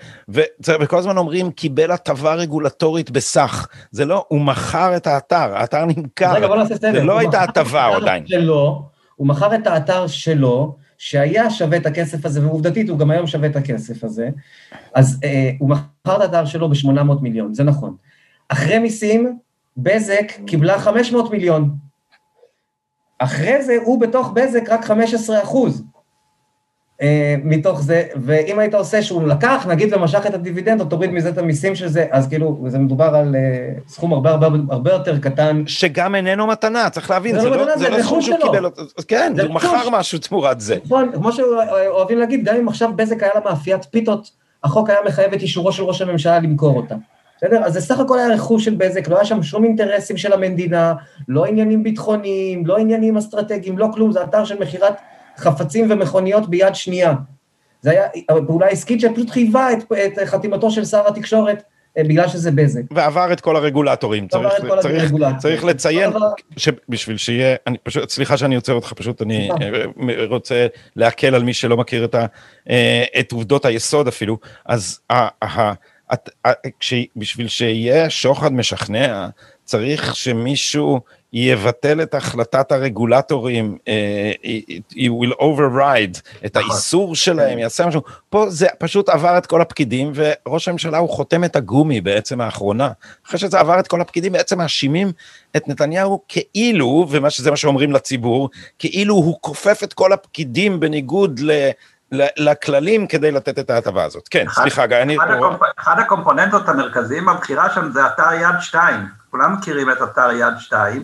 [0.80, 3.68] וכל הזמן אומרים, קיבל הטבה רגולטורית בסך.
[3.92, 6.34] זה לא, הוא מכר את האתר, האתר נמכר.
[6.34, 6.94] רגע, בוא נעשה סדר.
[6.94, 8.28] זה לא הייתה הטבה עדיין.
[8.28, 8.82] שלו,
[9.16, 13.48] הוא מכר את האתר שלו, שהיה שווה את הכסף הזה, ועובדתית הוא גם היום שווה
[13.48, 14.30] את הכסף הזה,
[14.94, 17.96] אז אה, הוא מכר את האתר שלו ב-800 מיליון, זה נכון.
[18.50, 19.38] אחרי מיסים,
[19.78, 21.83] בזק קיבלה 500 מיליון.
[23.24, 25.84] אחרי זה הוא בתוך בזק רק 15 אחוז
[27.02, 31.30] אה, מתוך זה, ואם היית עושה שהוא לקח, נגיד ומשך את הדיבידנד, או תוריד מזה
[31.30, 35.20] את המיסים של זה, אז כאילו, זה מדובר על אה, סכום הרבה הרבה הרבה יותר
[35.20, 35.64] קטן.
[35.68, 38.66] שגם איננו מתנה, צריך להבין, זה, לא, לא, זה לא סכום שהוא קיבל,
[39.08, 40.78] כן, הוא מכר משהו תמורת זה.
[40.86, 44.32] נכון, כמו שאוהבים להגיד, גם אם עכשיו בזק היה לה מאפיית פיתות,
[44.64, 46.96] החוק היה מחייב את אישורו של ראש הממשלה למכור אותה.
[47.38, 47.64] בסדר?
[47.64, 50.94] אז זה סך הכל היה רכוש של בזק, לא היה שם שום אינטרסים של המדינה,
[51.28, 54.94] לא עניינים ביטחוניים, לא עניינים אסטרטגיים, לא כלום, זה אתר של מכירת
[55.38, 57.14] חפצים ומכוניות ביד שנייה.
[57.82, 58.04] זה היה
[58.48, 61.64] פעולה עסקית שפשוט חייבה את, את חתימתו של שר התקשורת
[61.98, 62.82] אה, בגלל שזה בזק.
[62.92, 64.28] ועבר את כל הרגולטורים.
[64.28, 65.38] צריך, כל צריך, הרגולטורים.
[65.38, 66.12] צריך לציין
[66.58, 71.54] שבשביל שיהיה, אני פשוט, סליחה שאני עוצר אותך, פשוט אני אה, רוצה להקל על מי
[71.54, 72.26] שלא מכיר את, ה,
[72.70, 75.00] אה, את עובדות היסוד אפילו, אז
[76.14, 76.30] את,
[76.80, 79.28] כש, בשביל שיהיה שוחד משכנע,
[79.66, 81.00] צריך שמישהו
[81.34, 83.78] יבטל את החלטת הרגולטורים,
[84.92, 86.72] he will override את נכון.
[86.72, 88.02] האיסור שלהם, יעשה משהו.
[88.30, 92.92] פה זה פשוט עבר את כל הפקידים, וראש הממשלה הוא חותמת הגומי בעצם האחרונה.
[93.28, 95.12] אחרי שזה עבר את כל הפקידים, בעצם מאשימים
[95.58, 98.50] את נתניהו כאילו, וזה מה שאומרים לציבור,
[98.80, 101.70] כאילו הוא כופף את כל הפקידים בניגוד ל...
[102.38, 104.28] לכללים כדי לתת את ההטבה הזאת.
[104.28, 105.18] כן, אחד, סליחה, גיא, אני...
[105.18, 105.60] אחד, הקומפ...
[105.80, 111.04] אחד הקומפוננטות המרכזיים במכירה שם זה אתר יד 2, כולם מכירים את אתר יד 2,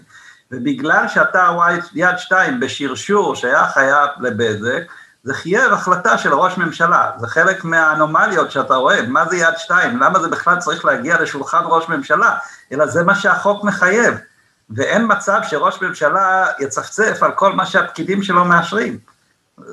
[0.52, 1.58] ובגלל שאתר
[1.94, 4.84] יד 2 בשרשור שייך היה לבזק,
[5.24, 10.00] זה חייב החלטה של ראש ממשלה, זה חלק מהאנומליות שאתה רואה, מה זה יד 2,
[10.00, 12.36] למה זה בכלל צריך להגיע לשולחן ראש ממשלה,
[12.72, 14.14] אלא זה מה שהחוק מחייב,
[14.70, 18.98] ואין מצב שראש ממשלה יצפצף על כל מה שהפקידים שלו מאשרים.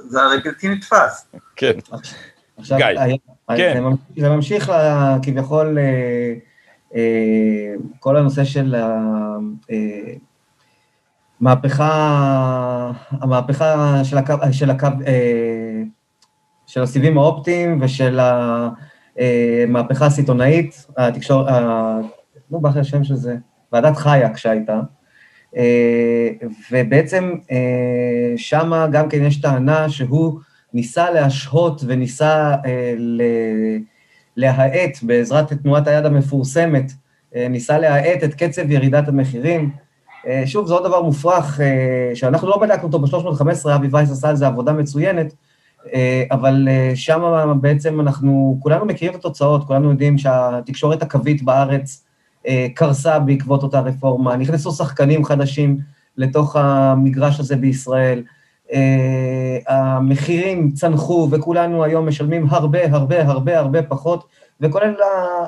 [0.09, 1.27] זה הרי בלתי נתפס.
[1.57, 1.73] כן.
[2.57, 3.17] עכשיו, גיא,
[3.57, 3.83] כן.
[4.17, 4.73] זה ממשיך
[5.23, 6.35] כביכול אה,
[6.95, 8.75] אה, כל הנושא של
[11.41, 11.91] המהפכה,
[13.13, 14.89] אה, המהפכה של הקו, של הקו,
[16.67, 18.21] של הסיבים האופטיים ושל
[19.17, 21.49] המהפכה הסיטונאית, התקשורת,
[22.51, 23.37] נו, באחרי השם של זה,
[23.73, 24.81] ועדת חייק שהייתה, אה,
[26.71, 30.41] ובעצם אה, שם גם כן יש טענה שהוא
[30.75, 32.95] ניסה להשהות וניסה אה,
[34.37, 36.93] להאט בעזרת תנועת היד המפורסמת,
[37.51, 39.71] ניסה להאט את קצב ירידת המחירים.
[40.47, 41.61] שוב, זה עוד דבר מופרך,
[42.15, 45.35] שאנחנו לא בדקנו אותו ב-315, אבי וייס עשה על זה עבודה מצוינת,
[46.31, 52.06] אבל שם בעצם אנחנו, כולנו מכירים את התוצאות, כולנו יודעים שהתקשורת הקווית בארץ אה,
[52.75, 55.79] קרסה בעקבות אותה רפורמה, נכנסו שחקנים חדשים
[56.17, 58.23] לתוך המגרש הזה בישראל,
[58.73, 64.25] אה, המחירים צנחו וכולנו היום משלמים הרבה הרבה הרבה הרבה פחות,
[64.61, 64.95] וכולל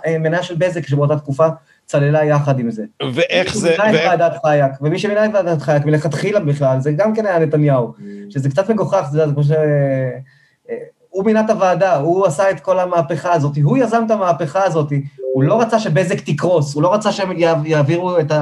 [0.05, 1.47] המניה של בזק שבאותה תקופה
[1.87, 2.85] צללה יחד עם זה.
[3.15, 3.69] ואיך זה...
[3.69, 7.27] מי שמינה את ועדת חייק, ומי שמינה את ועדת חייק מלכתחילה בכלל, זה גם כן
[7.27, 8.03] היה נתניהו, mm.
[8.31, 9.51] שזה קצת מגוחך, זה כמו ש...
[9.51, 10.77] אה,
[11.11, 14.93] הוא מינה את הוועדה, הוא עשה את כל המהפכה הזאת, הוא יזם את המהפכה הזאת,
[15.35, 18.33] הוא לא רצה שבזק תקרוס, הוא לא רצה שהם יעבירו את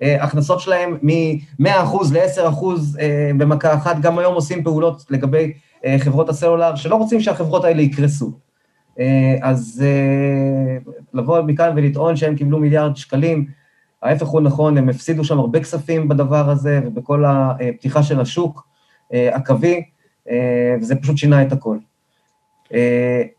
[0.00, 1.66] ההכנסות שלהם מ-100%
[2.12, 2.64] ל-10%
[3.00, 5.52] אה, במכה אחת, גם היום עושים פעולות לגבי
[5.84, 8.32] אה, חברות הסלולר, שלא רוצים שהחברות האלה יקרסו.
[8.98, 9.84] אה, אז
[11.14, 13.46] לבוא מכאן ולטעון שהם קיבלו מיליארד שקלים,
[14.02, 18.66] ההפך הוא נכון, הם הפסידו שם הרבה כספים בדבר הזה ובכל הפתיחה של השוק
[19.12, 19.82] הקווי.
[20.80, 21.76] וזה פשוט שינה את הכל.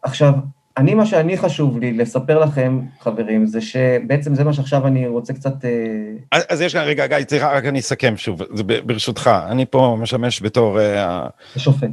[0.04, 0.34] עכשיו,
[0.78, 5.34] אני, מה שאני חשוב לי לספר לכם, חברים, זה שבעצם זה מה שעכשיו אני רוצה
[5.34, 5.66] קצת...
[5.66, 9.98] אה, אז יש כאן, רגע, גיא, צריך רק אני אסכם שוב, זה ברשותך, אני פה
[10.00, 10.80] משמש בתור...
[10.80, 11.90] אה, השופט.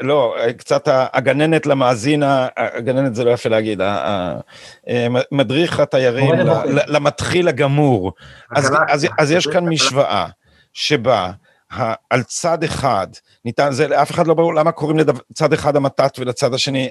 [0.00, 2.22] לא, קצת הגננת למאזין,
[2.56, 3.80] הגננת זה לא יפה להגיד,
[5.32, 6.34] מדריך התיירים
[6.66, 8.12] למתחיל הגמור.
[9.18, 10.26] אז יש כאן משוואה
[10.72, 11.30] שבה...
[12.10, 13.06] על צד אחד,
[13.44, 16.88] ניתן, זה לאף אחד לא ברור למה קוראים לצד אחד המתת ולצד השני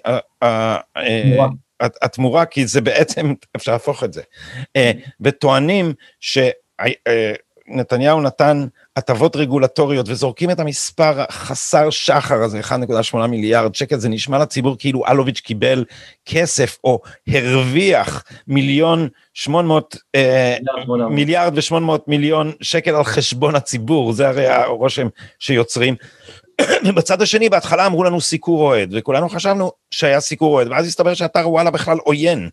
[2.02, 4.22] התמורה, כי זה בעצם, אפשר להפוך את זה.
[4.76, 5.94] אה, וטוענים
[7.68, 14.40] שנתניהו נתן הטבות רגולטוריות וזורקים את המספר החסר שחר הזה, 1.8 מיליארד שקל, זה נשמע
[14.40, 15.86] לציבור כאילו אלוביץ' קיבל
[16.26, 20.58] כסף או הרוויח מיליון 800, אה,
[21.10, 25.08] מיליארד ו-800 מיליון שקל על חשבון הציבור, זה הרי הרושם
[25.40, 25.96] שיוצרים.
[26.86, 31.50] ובצד השני, בהתחלה אמרו לנו סיקור אוהד, וכולנו חשבנו שהיה סיקור אוהד, ואז הסתבר שאתר
[31.50, 32.50] וואלה בכלל עוין.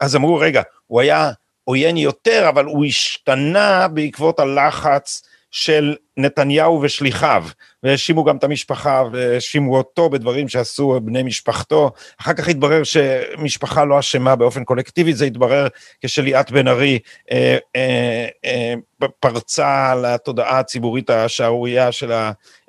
[0.00, 1.30] אז אמרו, רגע, הוא היה
[1.64, 7.44] עוין יותר, אבל הוא השתנה בעקבות הלחץ של נתניהו ושליחיו,
[7.82, 11.90] והאשימו גם את המשפחה והאשימו אותו בדברים שעשו בני משפחתו.
[12.20, 15.66] אחר כך התברר שמשפחה לא אשמה באופן קולקטיבי, זה התברר
[16.00, 16.98] כשליאת בן ארי
[17.32, 18.74] אה, אה, אה,
[19.20, 22.12] פרצה לתודעה הציבורית השערורייה של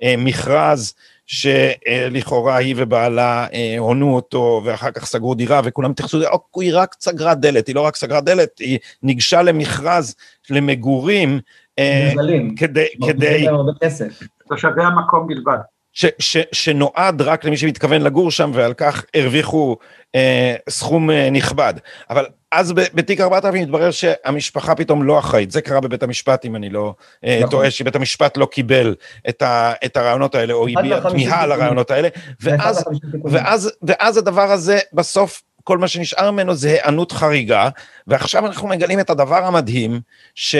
[0.01, 0.93] המכרז.
[1.33, 6.27] שלכאורה היא ובעלה אה, הונו אותו ואחר כך סגרו דירה וכולם התייחסו לזה,
[6.59, 10.15] היא רק סגרה דלת, היא לא רק סגרה דלת, היא ניגשה למכרז
[10.49, 11.39] למגורים
[11.79, 12.13] אה,
[12.57, 12.85] כדי...
[13.07, 13.47] כדי...
[14.47, 15.57] תושבי המקום בלבד.
[15.93, 19.77] ש, ש, שנועד רק למי שמתכוון לגור שם ועל כך הרוויחו
[20.15, 21.73] אה, סכום אה, נכבד.
[22.09, 26.55] אבל אז ב, בתיק 4000 מתברר שהמשפחה פתאום לא אחראית, זה קרה בבית המשפט אם
[26.55, 26.93] אני לא
[27.25, 27.51] אה, נכון.
[27.51, 28.95] טועה, שבית המשפט לא קיבל
[29.29, 32.07] את, ה, את הרעיונות האלה או הביע תמיהה על הרעיונות האלה,
[32.41, 32.85] ואז,
[33.23, 37.69] ואז, ואז הדבר הזה בסוף כל מה שנשאר ממנו זה היענות חריגה,
[38.07, 39.99] ועכשיו אנחנו מגלים את הדבר המדהים,
[40.35, 40.55] ש...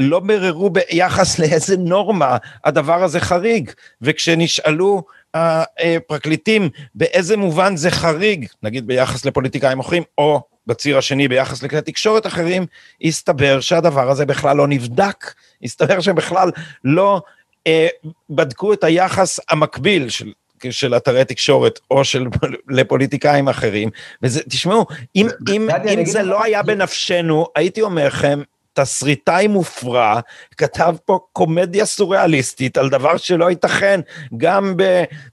[0.00, 3.70] לא בררו ביחס לאיזה נורמה הדבר הזה חריג,
[4.02, 5.02] וכשנשאלו
[5.34, 12.26] הפרקליטים באיזה מובן זה חריג, נגיד ביחס לפוליטיקאים מוכרים, או בציר השני ביחס לכלי תקשורת
[12.26, 12.66] אחרים,
[13.04, 16.50] הסתבר שהדבר הזה בכלל לא נבדק, הסתבר שבכלל
[16.84, 17.22] לא
[17.66, 17.88] אה,
[18.30, 20.32] בדקו את היחס המקביל של
[20.70, 22.26] של אתרי תקשורת או של
[22.68, 23.90] לפוליטיקאים אחרים,
[24.22, 24.86] וזה, תשמעו,
[25.16, 28.40] אם, אם, אם זה לא היה בנפשנו, הייתי אומר לכם,
[28.80, 30.20] תסריטאי מופרע,
[30.56, 34.00] כתב פה קומדיה סוריאליסטית על דבר שלא ייתכן
[34.36, 34.74] גם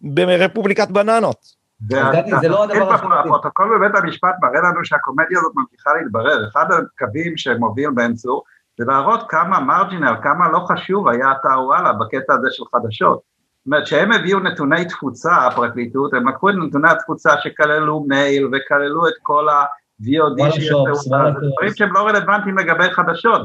[0.01, 1.57] ברפובליקת בננות.
[2.41, 6.47] זה לא הדבר הפרוטוקול בבית המשפט מראה לנו שהקומדיה הזאת ממשיכה להתברר.
[6.47, 8.43] אחד הקווים שמוביל בן צור
[8.77, 13.19] זה להראות כמה מרג'ינל, כמה לא חשוב היה אתר וואלה בקטע הזה של חדשות.
[13.19, 19.07] זאת אומרת, שהם הביאו נתוני תפוצה, הפרקליטות, הם לקחו את נתוני התפוצה שכללו מייל וכללו
[19.07, 19.47] את כל
[20.01, 20.85] VOD שיצאו,
[21.53, 23.41] דברים שהם לא רלוונטיים לגבי חדשות,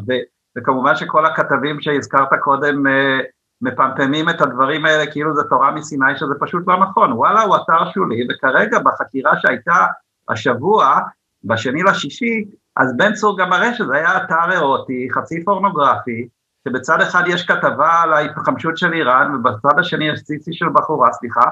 [0.58, 3.20] וכמובן שכל הכתבים שהזכרת קודם אה,
[3.62, 7.90] מפמפמים את הדברים האלה כאילו זה תורה מסיני שזה פשוט לא נכון, וואלה הוא אתר
[7.90, 9.86] שולי, וכרגע בחקירה שהייתה
[10.28, 10.98] השבוע,
[11.44, 12.44] בשני לשישי,
[12.76, 16.28] אז בן צור גם מראה שזה היה אתר אירוטי, חצי פורנוגרפי,
[16.68, 21.44] שבצד אחד יש כתבה על ההתחמשות של איראן, ובצד השני יש ציצי של בחורה, סליחה,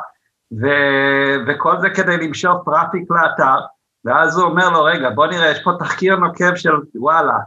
[0.60, 3.58] ו- וכל זה כדי למשוך טראפיק לאתר,
[4.04, 7.38] ואז הוא אומר לו, רגע, בוא נראה, יש פה תחקיר נוקב של וואלה,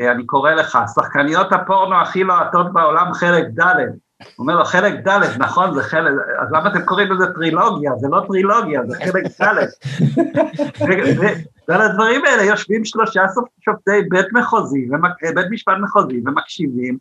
[0.00, 3.74] אה, אני קורא לך, שחקניות הפורנו הכי לוהטות בעולם, חלק ד',
[4.36, 7.92] הוא אומר לו, חלק ד', נכון, זה חלק, אז למה אתם קוראים לזה טרילוגיה?
[7.96, 9.66] זה לא טרילוגיה, זה חלק ד'.
[11.68, 13.22] ועל הדברים האלה יושבים שלושה
[13.60, 14.88] שופטי בית מחוזי,
[15.24, 16.98] אה, בית משפט מחוזי, ומקשיבים,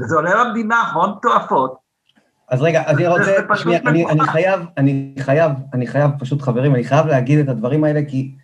[0.00, 1.84] וזה עולה למדינה הון תועפות.
[2.50, 6.84] אז רגע, אז אני רוצה, שנייה, אני חייב, אני חייב, אני חייב, פשוט חברים, אני
[6.84, 8.34] חייב להגיד את הדברים האלה, כי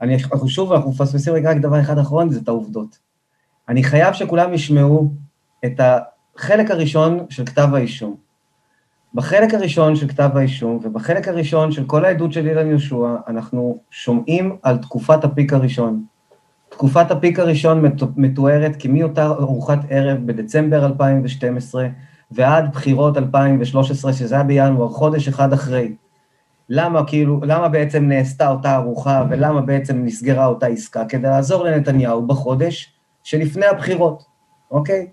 [0.00, 2.98] אני, אנחנו שוב, אנחנו מפספסים רק דבר אחד אחרון, זה את העובדות.
[3.68, 5.12] אני חייב שכולם ישמעו
[5.64, 5.80] את
[6.36, 8.16] החלק הראשון של כתב האישום.
[9.14, 14.56] בחלק הראשון של כתב האישום ובחלק הראשון של כל העדות של אילן יהושע, אנחנו שומעים
[14.62, 16.04] על תקופת הפיק הראשון.
[16.68, 17.84] תקופת הפיק הראשון
[18.16, 21.88] מתוארת כמאותה ארוחת ערב בדצמבר 2012
[22.30, 25.92] ועד בחירות 2013, שזה היה בינואר, חודש אחד אחרי.
[26.68, 31.04] למה כאילו, למה בעצם נעשתה אותה ארוחה ולמה בעצם נסגרה אותה עסקה?
[31.04, 32.92] כדי לעזור לנתניהו בחודש
[33.22, 34.22] שלפני הבחירות,
[34.70, 35.06] אוקיי?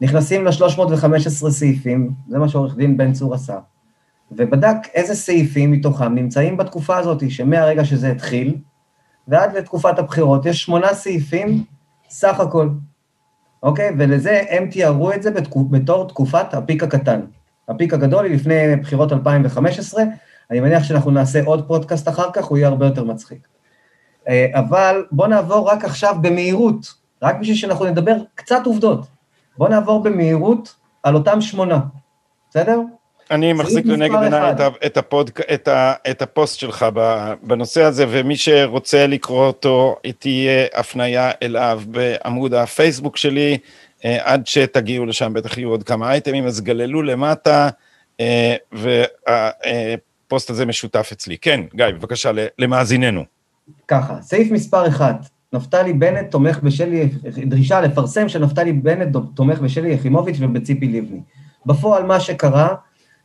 [0.00, 3.58] נכנסים ל-315 סעיפים, זה מה שעורך דין בן צור עשה,
[4.32, 8.56] ובדק איזה סעיפים מתוכם נמצאים בתקופה הזאת, שמהרגע שזה התחיל,
[9.28, 11.64] ועד לתקופת הבחירות, יש שמונה סעיפים
[12.08, 12.68] סך הכל,
[13.62, 13.90] אוקיי?
[13.98, 17.20] ולזה הם תיארו את זה בתקופ, בתור תקופת הפיק הקטן.
[17.68, 20.04] הפיק הגדול היא לפני בחירות 2015,
[20.50, 23.38] אני מניח שאנחנו נעשה עוד פודקאסט אחר כך, הוא יהיה הרבה יותר מצחיק.
[24.28, 29.06] אה, אבל בואו נעבור רק עכשיו במהירות, רק בשביל שאנחנו נדבר קצת עובדות.
[29.58, 31.80] בואו נעבור במהירות על אותם שמונה,
[32.50, 32.80] בסדר?
[33.30, 35.68] אני מחזיק לנגד עיניי את, את, הפוסט, את,
[36.10, 36.86] את הפוסט שלך
[37.42, 43.58] בנושא הזה, ומי שרוצה לקרוא אותו, תהיה הפנייה אליו בעמוד הפייסבוק שלי,
[44.04, 47.68] אה, עד שתגיעו לשם, בטח יהיו עוד כמה אייטמים, אז גללו למטה,
[48.20, 48.56] אה,
[50.34, 51.38] והפוסט הזה משותף אצלי.
[51.38, 53.24] כן, גיא, בבקשה, למאזיננו.
[53.88, 57.08] ככה, סעיף מספר 1, נפתלי בנט תומך בשלי,
[57.46, 61.20] דרישה לפרסם שנפתלי בנט תומך בשלי יחימוביץ' ובציפי לבני.
[61.66, 62.74] בפועל מה שקרה,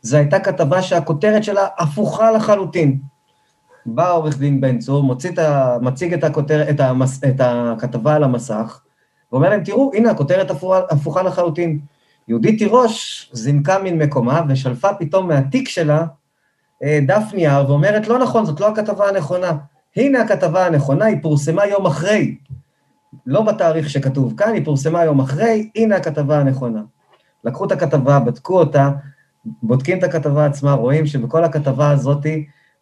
[0.02, 2.98] זו הייתה כתבה שהכותרת שלה הפוכה לחלוטין.
[3.86, 8.14] בא עורך דין בן צור, מוציא את ה, מציג את, הכותר, את, המס, את הכתבה
[8.14, 8.80] על המסך,
[9.32, 11.80] ואומר להם, תראו, הנה הכותרת הפוכה, הפוכה לחלוטין.
[12.28, 16.04] יהודית תירוש זינקה מן מקומה ושלפה פתאום מהתיק שלה
[17.06, 19.52] דף נייר ואומרת, לא נכון, זאת לא הכתבה הנכונה.
[19.96, 22.36] הנה הכתבה הנכונה, היא פורסמה יום אחרי.
[23.26, 26.82] לא בתאריך שכתוב כאן, היא פורסמה יום אחרי, הנה הכתבה הנכונה.
[27.44, 28.90] לקחו את הכתבה, בדקו אותה,
[29.44, 32.26] בודקים את הכתבה עצמה, רואים שבכל הכתבה הזאת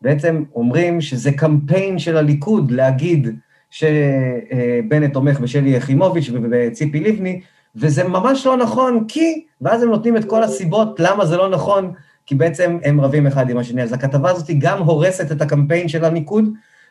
[0.02, 3.36] בעצם אומרים שזה קמפיין של הליכוד להגיד
[3.70, 7.40] שבנט תומך בשלי יחימוביץ' ובציפי לבני,
[7.76, 11.92] וזה ממש לא נכון, כי, ואז הם נותנים את כל הסיבות למה זה לא נכון,
[12.28, 13.82] כי בעצם הם רבים אחד עם השני.
[13.82, 16.44] אז הכתבה הזאת גם הורסת את הקמפיין של הליכוד,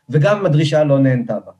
[0.09, 1.51] וגם הדרישה לא נהנתה בה.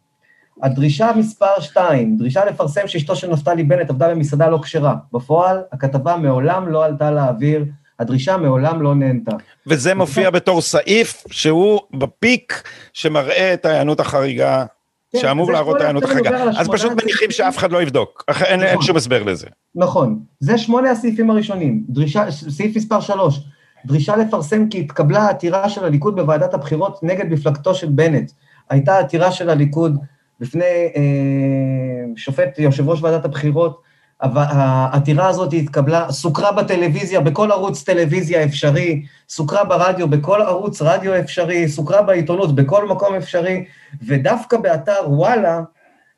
[0.64, 4.96] הדרישה מספר 2, דרישה לפרסם שאשתו של נפתלי בנט עבדה במסעדה לא כשרה.
[5.14, 7.66] בפועל, הכתבה מעולם לא עלתה לאוויר,
[8.00, 9.36] הדרישה מעולם לא נהנתה.
[9.68, 12.64] וזה מופיע בתור סעיף שהוא בפיק
[12.94, 14.66] שמראה את ההיענות החריגה,
[15.12, 16.44] כן, שאמור להראות את ההיענות החריגה.
[16.44, 18.64] אז פשוט מניחים שאף אחד לא יבדוק, אין, נכון.
[18.64, 19.48] אין שום הסבר לזה.
[19.76, 21.84] נכון, זה שמונה הסעיפים הראשונים.
[21.90, 23.40] דרישה, סעיף מספר 3,
[23.88, 28.32] דרישה לפרסם כי התקבלה העתירה של הליכוד בוועדת הבחירות נגד מפלגתו של בנט.
[28.70, 29.98] הייתה עתירה של הליכוד
[30.40, 30.64] בפני
[30.96, 33.82] אה, שופט, יושב ראש ועדת הבחירות,
[34.20, 41.70] העתירה הזאת התקבלה, סוקרה בטלוויזיה, בכל ערוץ טלוויזיה אפשרי, סוקרה ברדיו, בכל ערוץ רדיו אפשרי,
[41.70, 43.66] סוקרה בעיתונות, בכל מקום אפשרי,
[44.08, 45.62] ודווקא באתר וואלה,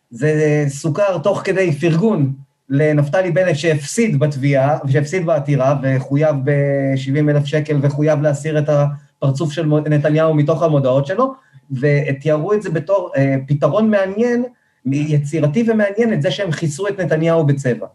[0.09, 2.34] זה סוכר תוך כדי פרגון
[2.70, 9.65] לנפתלי בנט שהפסיד בתביעה, שהפסיד בעתירה, וחויב ב-70 אלף שקל, וחויב להסיר את הפרצוף של
[9.65, 11.34] נתניהו מתוך המודעות שלו,
[11.72, 14.43] ותיארו את זה בתור אה, פתרון מעניין,
[14.86, 17.88] יצירתי ומעניין, את זה שהם כיסו את נתניהו בצבע.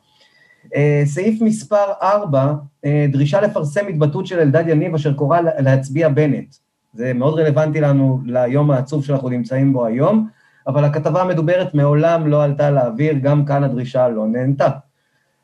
[0.75, 2.55] אה, סעיף מספר 4,
[2.85, 6.55] אה, דרישה לפרסם התבטאות של אלדד יניב אשר קורא להצביע בנט.
[6.95, 10.29] זה מאוד רלוונטי לנו ליום העצוב שאנחנו נמצאים בו היום.
[10.67, 14.69] אבל הכתבה המדוברת מעולם לא עלתה לאוויר, גם כאן הדרישה לא נהנתה.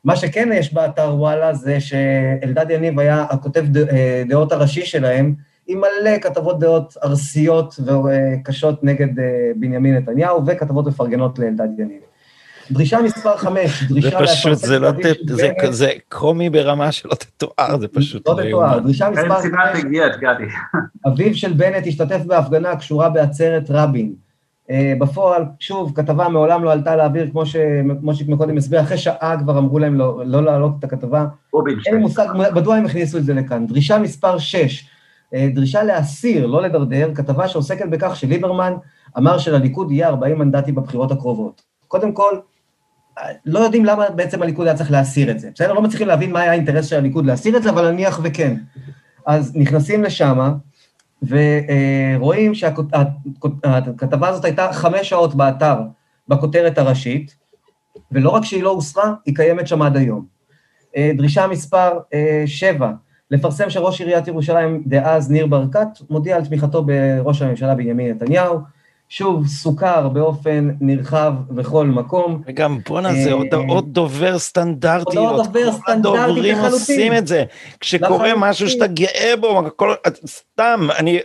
[0.03, 5.33] מה שכן יש באתר וואלה זה שאלדד יניב היה הכותב אה, דעות הראשי שלהם,
[5.67, 12.01] עם מלא כתבות דעות ארסיות וקשות נגד אה, בנימין נתניהו, וכתבות מפרגנות לאלדד יניב.
[12.71, 14.09] דרישה מספר 5, דרישה...
[14.09, 14.91] זה פשוט, זה לא,
[15.27, 18.27] זה, זה קומי ברמה שלא תתואר, זה פשוט...
[18.27, 19.51] לא תתואר, דרישה מספר 5,
[21.07, 24.13] אביו של בנט השתתף בהפגנה קשורה בעצרת רבין.
[24.71, 29.57] אה, בפועל, שוב, כתבה מעולם לא עלתה לאוויר, כמו שמושיק מקודם הסביר, אחרי שעה כבר
[29.57, 31.25] אמרו להם לא, לא להעלות את הכתבה.
[31.85, 33.67] אין לי מושג מדוע הם הכניסו את זה לכאן.
[33.67, 34.89] דרישה מספר 6,
[35.33, 38.73] אה, דרישה להסיר, לא לדרדר, כתבה שעוסקת בכך שליברמן
[39.17, 41.61] אמר שלליכוד יהיה 40 מנדטים בבחירות הקרובות.
[41.87, 42.37] קודם כל,
[43.45, 45.73] לא יודעים למה בעצם הליכוד היה צריך להסיר את זה, בסדר?
[45.73, 48.55] לא מצליחים להבין מה היה האינטרס של הליכוד להסיר את זה, אבל נניח וכן.
[49.25, 50.51] אז נכנסים לשם,
[51.21, 55.77] ורואים שהכתבה הזאת הייתה חמש שעות באתר,
[56.27, 57.35] בכותרת הראשית,
[58.11, 60.25] ולא רק שהיא לא הוסרה, היא קיימת שם עד היום.
[60.97, 62.91] אה, דרישה מספר אה, שבע,
[63.31, 68.59] לפרסם שראש עיריית ירושלים דאז, ניר ברקת, מודיע על תמיכתו בראש הממשלה בנימין נתניהו.
[69.13, 72.41] שוב, סוכר באופן נרחב בכל מקום.
[72.45, 76.55] וגם בואנה, זה עוד, אה, עוד דובר סטנדרטי, עוד דובר סטנדרטי לחלוטין.
[76.55, 77.43] הדוברים עושים את זה.
[77.79, 79.93] כשקורה משהו שאתה גאה בו, הכל,
[80.25, 81.19] סתם, אני,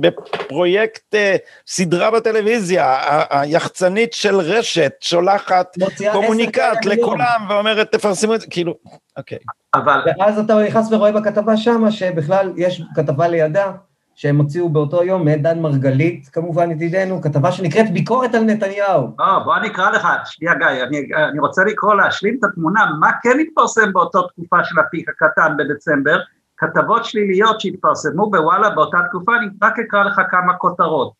[0.00, 1.36] בפרויקט אה,
[1.66, 2.98] סדרה בטלוויזיה,
[3.30, 5.76] היחצנית של רשת שולחת
[6.12, 8.74] קומוניקט לכולם ואומרת, תפרסמו את זה, כאילו,
[9.16, 9.38] אוקיי.
[9.74, 10.00] אבל...
[10.18, 13.72] ואז אתה נכנס ורואה בכתבה שמה, שבכלל יש כתבה לידה.
[14.14, 19.16] שהם הוציאו באותו יום מאת דן מרגלית, כמובן ידידנו, כתבה שנקראת ביקורת על נתניהו.
[19.18, 23.10] לא, בוא אני אקרא לך, שנייה גיא, אני, אני רוצה לקרוא, להשלים את התמונה, מה
[23.22, 26.20] כן התפרסם באותו תקופה של הפיק הקטן בדצמבר,
[26.56, 31.12] כתבות שליליות שהתפרסמו בוואלה באותה תקופה, אני רק אקרא לך כמה כותרות.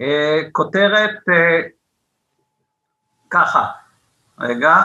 [0.00, 1.60] אה, כותרת אה,
[3.30, 3.66] ככה,
[4.40, 4.76] רגע,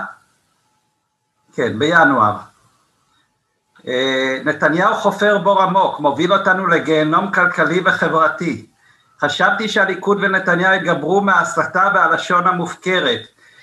[1.54, 2.53] כן, בינואר.
[3.88, 8.66] אה, נתניהו חופר בור עמוק, מוביל אותנו לגיהנום כלכלי וחברתי.
[9.22, 13.22] חשבתי שהליכוד ונתניהו יתגברו מההסתה והלשון המופקרת.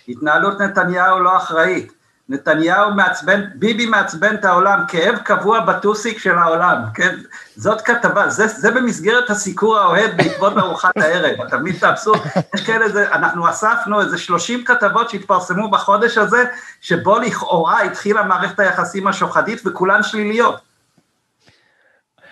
[0.09, 1.93] התנהלות נתניהו לא אחראית.
[2.31, 7.17] נתניהו מעצבן, ביבי מעצבן את העולם, כאב קבוע בטוסיק של העולם, כן?
[7.57, 12.21] זאת כתבה, זה, זה במסגרת הסיקור האוהד בעקבות ארוחת הערב, אתה מבין את האבסורד?
[12.55, 16.45] יש כאלה, זה, אנחנו אספנו איזה 30 כתבות שהתפרסמו בחודש הזה,
[16.81, 20.61] שבו לכאורה התחילה מערכת היחסים השוחדית וכולן שליליות.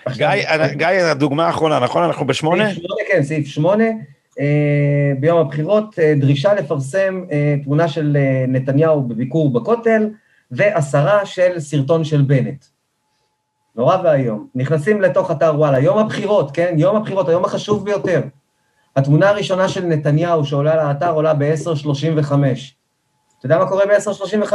[0.09, 0.27] גיא,
[0.73, 2.03] גיא, הדוגמה האחרונה, נכון?
[2.03, 2.65] אנחנו בשמונה?
[2.65, 3.85] סעיף שמונה, כן, סעיף שמונה.
[4.41, 8.17] אה, ביום הבחירות, אה, דרישה לפרסם אה, תמונה של
[8.49, 10.11] נתניהו בביקור בכותל,
[10.51, 12.65] והסרה של סרטון של בנט.
[13.77, 14.47] נורא ואיום.
[14.55, 16.75] נכנסים לתוך אתר וואלה, יום הבחירות, כן?
[16.79, 18.23] יום הבחירות, היום החשוב ביותר.
[18.97, 22.33] התמונה הראשונה של נתניהו שעולה לאתר עולה ב-10.35.
[23.39, 24.53] אתה יודע מה קורה ב-10.35?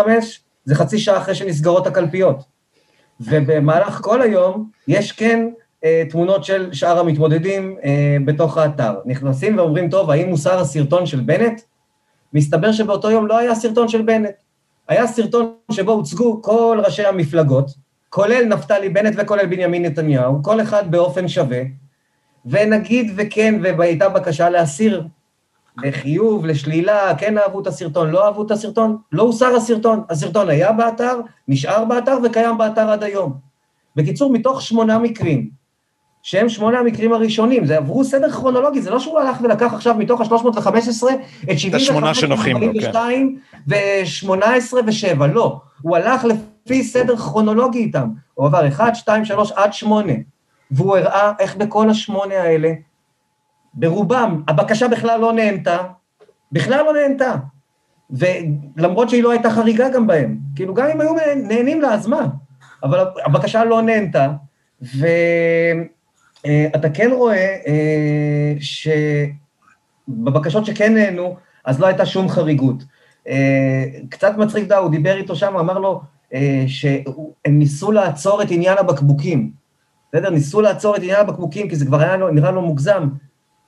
[0.66, 2.44] זה חצי שעה אחרי שנסגרות הקלפיות.
[3.20, 5.50] ובמהלך כל היום יש כן
[6.10, 8.94] תמונות של שאר המתמודדים אה, בתוך האתר.
[9.06, 11.62] נכנסים ואומרים, טוב, האם מוסר הסרטון של בנט?
[12.34, 14.36] מסתבר שבאותו יום לא היה סרטון של בנט.
[14.88, 17.72] היה סרטון שבו הוצגו כל ראשי המפלגות,
[18.10, 21.62] כולל נפתלי בנט וכולל בנימין נתניהו, כל אחד באופן שווה,
[22.46, 25.04] ונגיד וכן, והייתה בקשה להסיר
[25.84, 30.04] לחיוב, לשלילה, כן אהבו את הסרטון, לא אהבו את הסרטון, לא הוסר הסרטון.
[30.10, 33.34] הסרטון היה באתר, נשאר באתר וקיים באתר עד היום.
[33.96, 35.50] בקיצור, מתוך שמונה מקרים,
[36.24, 40.22] שהם שמונה המקרים הראשונים, זה עברו סדר כרונולוגי, זה לא שהוא הלך ולקח עכשיו מתוך
[40.22, 40.68] ה-315
[41.52, 45.62] את 75, 42 ו-18 ו-7, לא.
[45.82, 48.10] הוא הלך לפי סדר כרונולוגי איתם.
[48.34, 50.14] הוא עבר 1, 2, 3 עד 8,
[50.72, 52.72] והוא הראה איך בכל השמונה האלה,
[53.74, 55.78] ברובם, הבקשה בכלל לא נהנתה,
[56.52, 57.36] בכלל לא נהנתה.
[58.10, 62.26] ולמרות שהיא לא הייתה חריגה גם בהם, כאילו גם אם היו נהנים לה, אז מה?
[62.84, 64.28] אבל הבקשה לא נהנתה,
[66.48, 68.54] ואתה כן רואה אה,
[70.10, 71.36] שבבקשות שכן נהנו,
[71.66, 72.84] אז לא הייתה שום חריגות.
[73.28, 76.02] אה, קצת מצחיק, הוא דיבר איתו שם, אמר לו
[76.34, 79.52] אה, שהם ניסו לעצור את עניין הבקבוקים.
[80.14, 80.30] בסדר?
[80.30, 83.08] ניסו לעצור את עניין הבקבוקים, כי זה כבר היה לו, נראה לו מוגזם.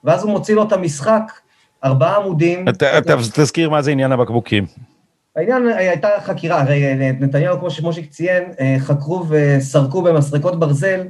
[0.04, 1.32] ואז הוא מוציא לו את המשחק,
[1.84, 2.70] ארבעה עמודים.
[2.70, 4.66] אתה, אתה תזכיר מה זה עניין הבקבוקים.
[5.36, 8.44] העניין, הייתה חקירה, הרי נתניהו, כמו שמושיק ציין,
[8.80, 11.02] חקרו וסרקו במסרקות ברזל,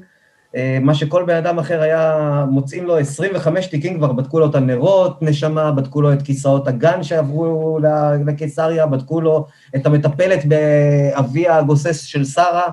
[0.81, 5.21] מה שכל בן אדם אחר היה, מוצאים לו 25 תיקים כבר, בדקו לו את הנרות,
[5.21, 7.79] נשמה, בדקו לו את כיסאות הגן שעברו
[8.25, 9.45] לקיסריה, בדקו לו
[9.75, 12.69] את המטפלת באביה הגוסס של שרה,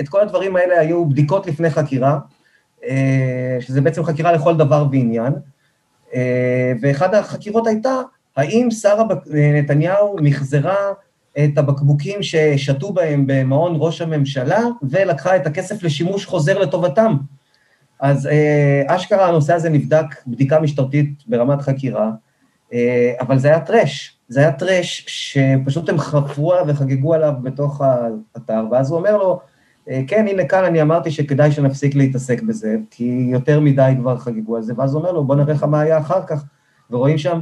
[0.00, 2.18] את כל הדברים האלה היו בדיקות לפני חקירה,
[3.60, 5.32] שזה בעצם חקירה לכל דבר ועניין,
[6.82, 7.94] ואחת החקירות הייתה,
[8.36, 10.76] האם שרה נתניהו מחזרה
[11.44, 14.60] את הבקבוקים ששתו בהם במעון ראש הממשלה,
[14.90, 17.16] ולקחה את הכסף לשימוש חוזר לטובתם.
[18.00, 22.10] אז אה, אשכרה הנושא הזה נבדק בדיקה משטרתית ברמת חקירה,
[22.72, 27.80] אה, אבל זה היה טרש, זה היה טרש שפשוט הם חפרו עליו וחגגו עליו בתוך
[27.80, 29.40] האתר, ואז הוא אומר לו,
[29.88, 34.56] אה, כן, הנה כאן אני אמרתי שכדאי שנפסיק להתעסק בזה, כי יותר מדי כבר חגגו
[34.56, 36.44] על זה, ואז הוא אומר לו, בוא נראה לך מה היה אחר כך,
[36.90, 37.40] ורואים שם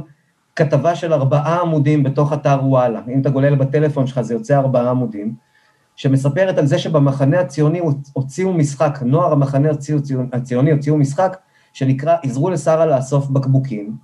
[0.55, 3.01] כתבה של ארבעה עמודים בתוך אתר וואלה.
[3.13, 5.33] אם אתה גולל בטלפון שלך, זה יוצא ארבעה עמודים,
[5.95, 7.79] שמספרת על זה שבמחנה הציוני
[8.13, 9.69] הוציאו משחק, נוער המחנה
[10.33, 11.37] הציוני הוציאו משחק,
[11.73, 13.95] שנקרא, עזרו לשרה לאסוף בקבוקים,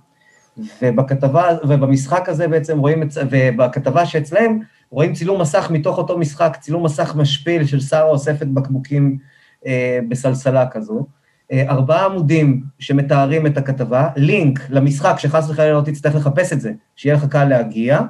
[0.82, 4.58] ובכתבה, ובמשחק הזה בעצם רואים, ובכתבה שאצלם,
[4.90, 9.18] רואים צילום מסך מתוך אותו משחק, צילום מסך משפיל של שרה אוספת בקבוקים
[9.66, 11.06] אה, בסלסלה כזו.
[11.52, 16.72] אה, ארבעה עמודים שמתארים את הכתבה, לינק למשחק, שחס וחלילה לא תצטרך לחפש את זה,
[16.96, 18.00] שיהיה לך קל להגיע,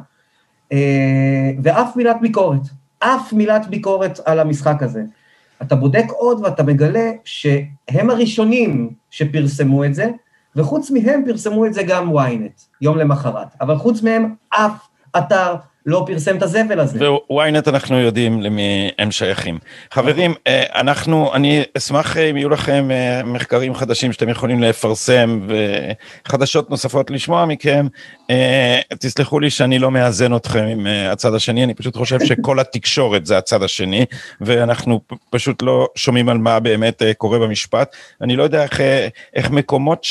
[0.72, 2.61] אה, ואף מילת ביקורת,
[2.99, 5.03] אף מילת ביקורת על המשחק הזה.
[5.62, 10.11] אתה בודק עוד ואתה מגלה שהם הראשונים שפרסמו את זה,
[10.57, 13.49] וחוץ מהם פרסמו את זה גם ynet, יום למחרת.
[13.61, 14.88] אבל חוץ מהם, אף
[15.18, 15.55] אתר
[15.87, 16.99] לא פרסם את הזבל הזה.
[17.30, 19.59] וויינט אנחנו יודעים למי הם שייכים.
[19.91, 25.49] חברים, אה, אנחנו, אני אשמח אם יהיו לכם אה, מחקרים חדשים שאתם יכולים לפרסם
[26.26, 27.87] וחדשות נוספות לשמוע מכם.
[28.30, 33.26] אה, תסלחו לי שאני לא מאזן אתכם עם הצד השני, אני פשוט חושב שכל התקשורת
[33.26, 34.05] זה הצד השני,
[34.41, 37.97] ואנחנו פשוט לא שומעים על מה באמת קורה במשפט.
[38.20, 38.80] אני לא יודע איך,
[39.35, 40.07] איך מקומות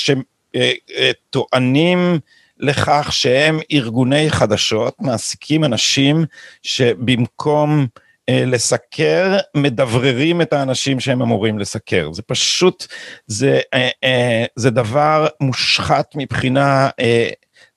[1.33, 2.19] שטוענים,
[2.61, 6.25] לכך שהם ארגוני חדשות, מעסיקים אנשים
[6.63, 7.87] שבמקום
[8.29, 12.09] אה, לסקר, מדבררים את האנשים שהם אמורים לסקר.
[12.13, 12.87] זה פשוט,
[13.27, 16.89] זה, אה, אה, זה דבר מושחת מבחינה...
[16.99, 17.29] אה,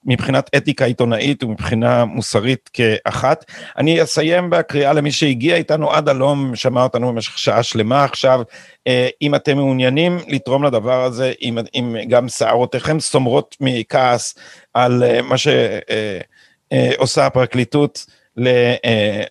[0.06, 3.44] מבחינת אתיקה עיתונאית ומבחינה מוסרית כאחת.
[3.78, 8.42] אני אסיים בקריאה למי שהגיע איתנו עד הלום, שמע אותנו במשך שעה שלמה עכשיו.
[8.86, 14.34] אה, אם אתם מעוניינים לתרום לדבר הזה, אם, אם גם שערותיכם סומרות מכעס
[14.74, 18.06] על אה, מה שעושה הפרקליטות,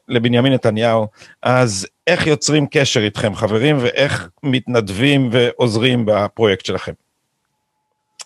[0.07, 1.07] לבנימין נתניהו,
[1.41, 6.91] אז איך יוצרים קשר איתכם חברים ואיך מתנדבים ועוזרים בפרויקט שלכם?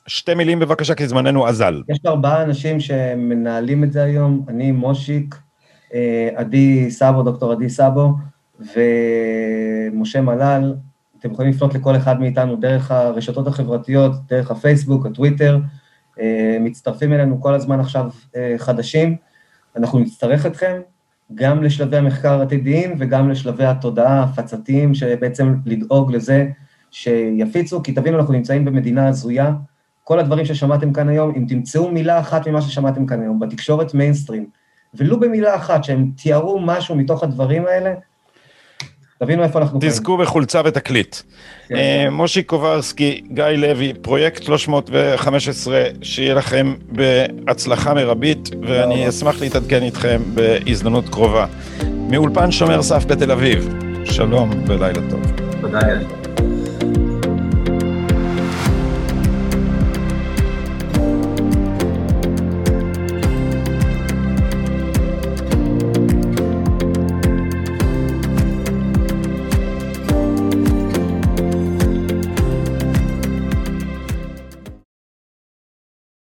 [0.08, 1.82] שתי מילים בבקשה, כי זמננו אזל.
[1.90, 5.36] יש ארבעה אנשים שמנהלים את זה היום, אני, מושיק,
[5.94, 8.14] אה, עדי סאבו, דוקטור עדי סאבו,
[8.60, 10.76] ומשה מלל.
[11.20, 15.60] אתם יכולים לפנות לכל אחד מאיתנו דרך הרשתות החברתיות, דרך הפייסבוק, הטוויטר.
[16.20, 19.16] אה, מצטרפים אלינו כל הזמן עכשיו אה, חדשים.
[19.76, 20.82] אנחנו נצטרך אתכם
[21.36, 26.48] גם לשלבי המחקר העתידיים וגם לשלבי התודעה ההפצתיים, שבעצם לדאוג לזה
[26.92, 29.54] שיפיצו, כי תבינו, אנחנו נמצאים במדינה הזויה,
[30.08, 34.46] כל הדברים ששמעתם כאן היום, אם תמצאו מילה אחת ממה ששמעתם כאן היום בתקשורת מיינסטרים,
[34.94, 37.94] ולו במילה אחת שהם תיארו משהו מתוך הדברים האלה,
[39.20, 39.80] תבינו איפה אנחנו...
[39.82, 41.16] תזכו בחולצה ותקליט.
[41.68, 41.76] כן.
[41.76, 50.22] אה, מושי קוברסקי, גיא לוי, פרויקט 315, שיהיה לכם בהצלחה מרבית, ואני אשמח להתעדכן איתכם
[50.34, 51.46] בהזדמנות קרובה.
[52.10, 53.70] מאולפן שומר סף בתל אביב,
[54.06, 55.22] שלום ולילה טוב.
[55.62, 56.27] תודה.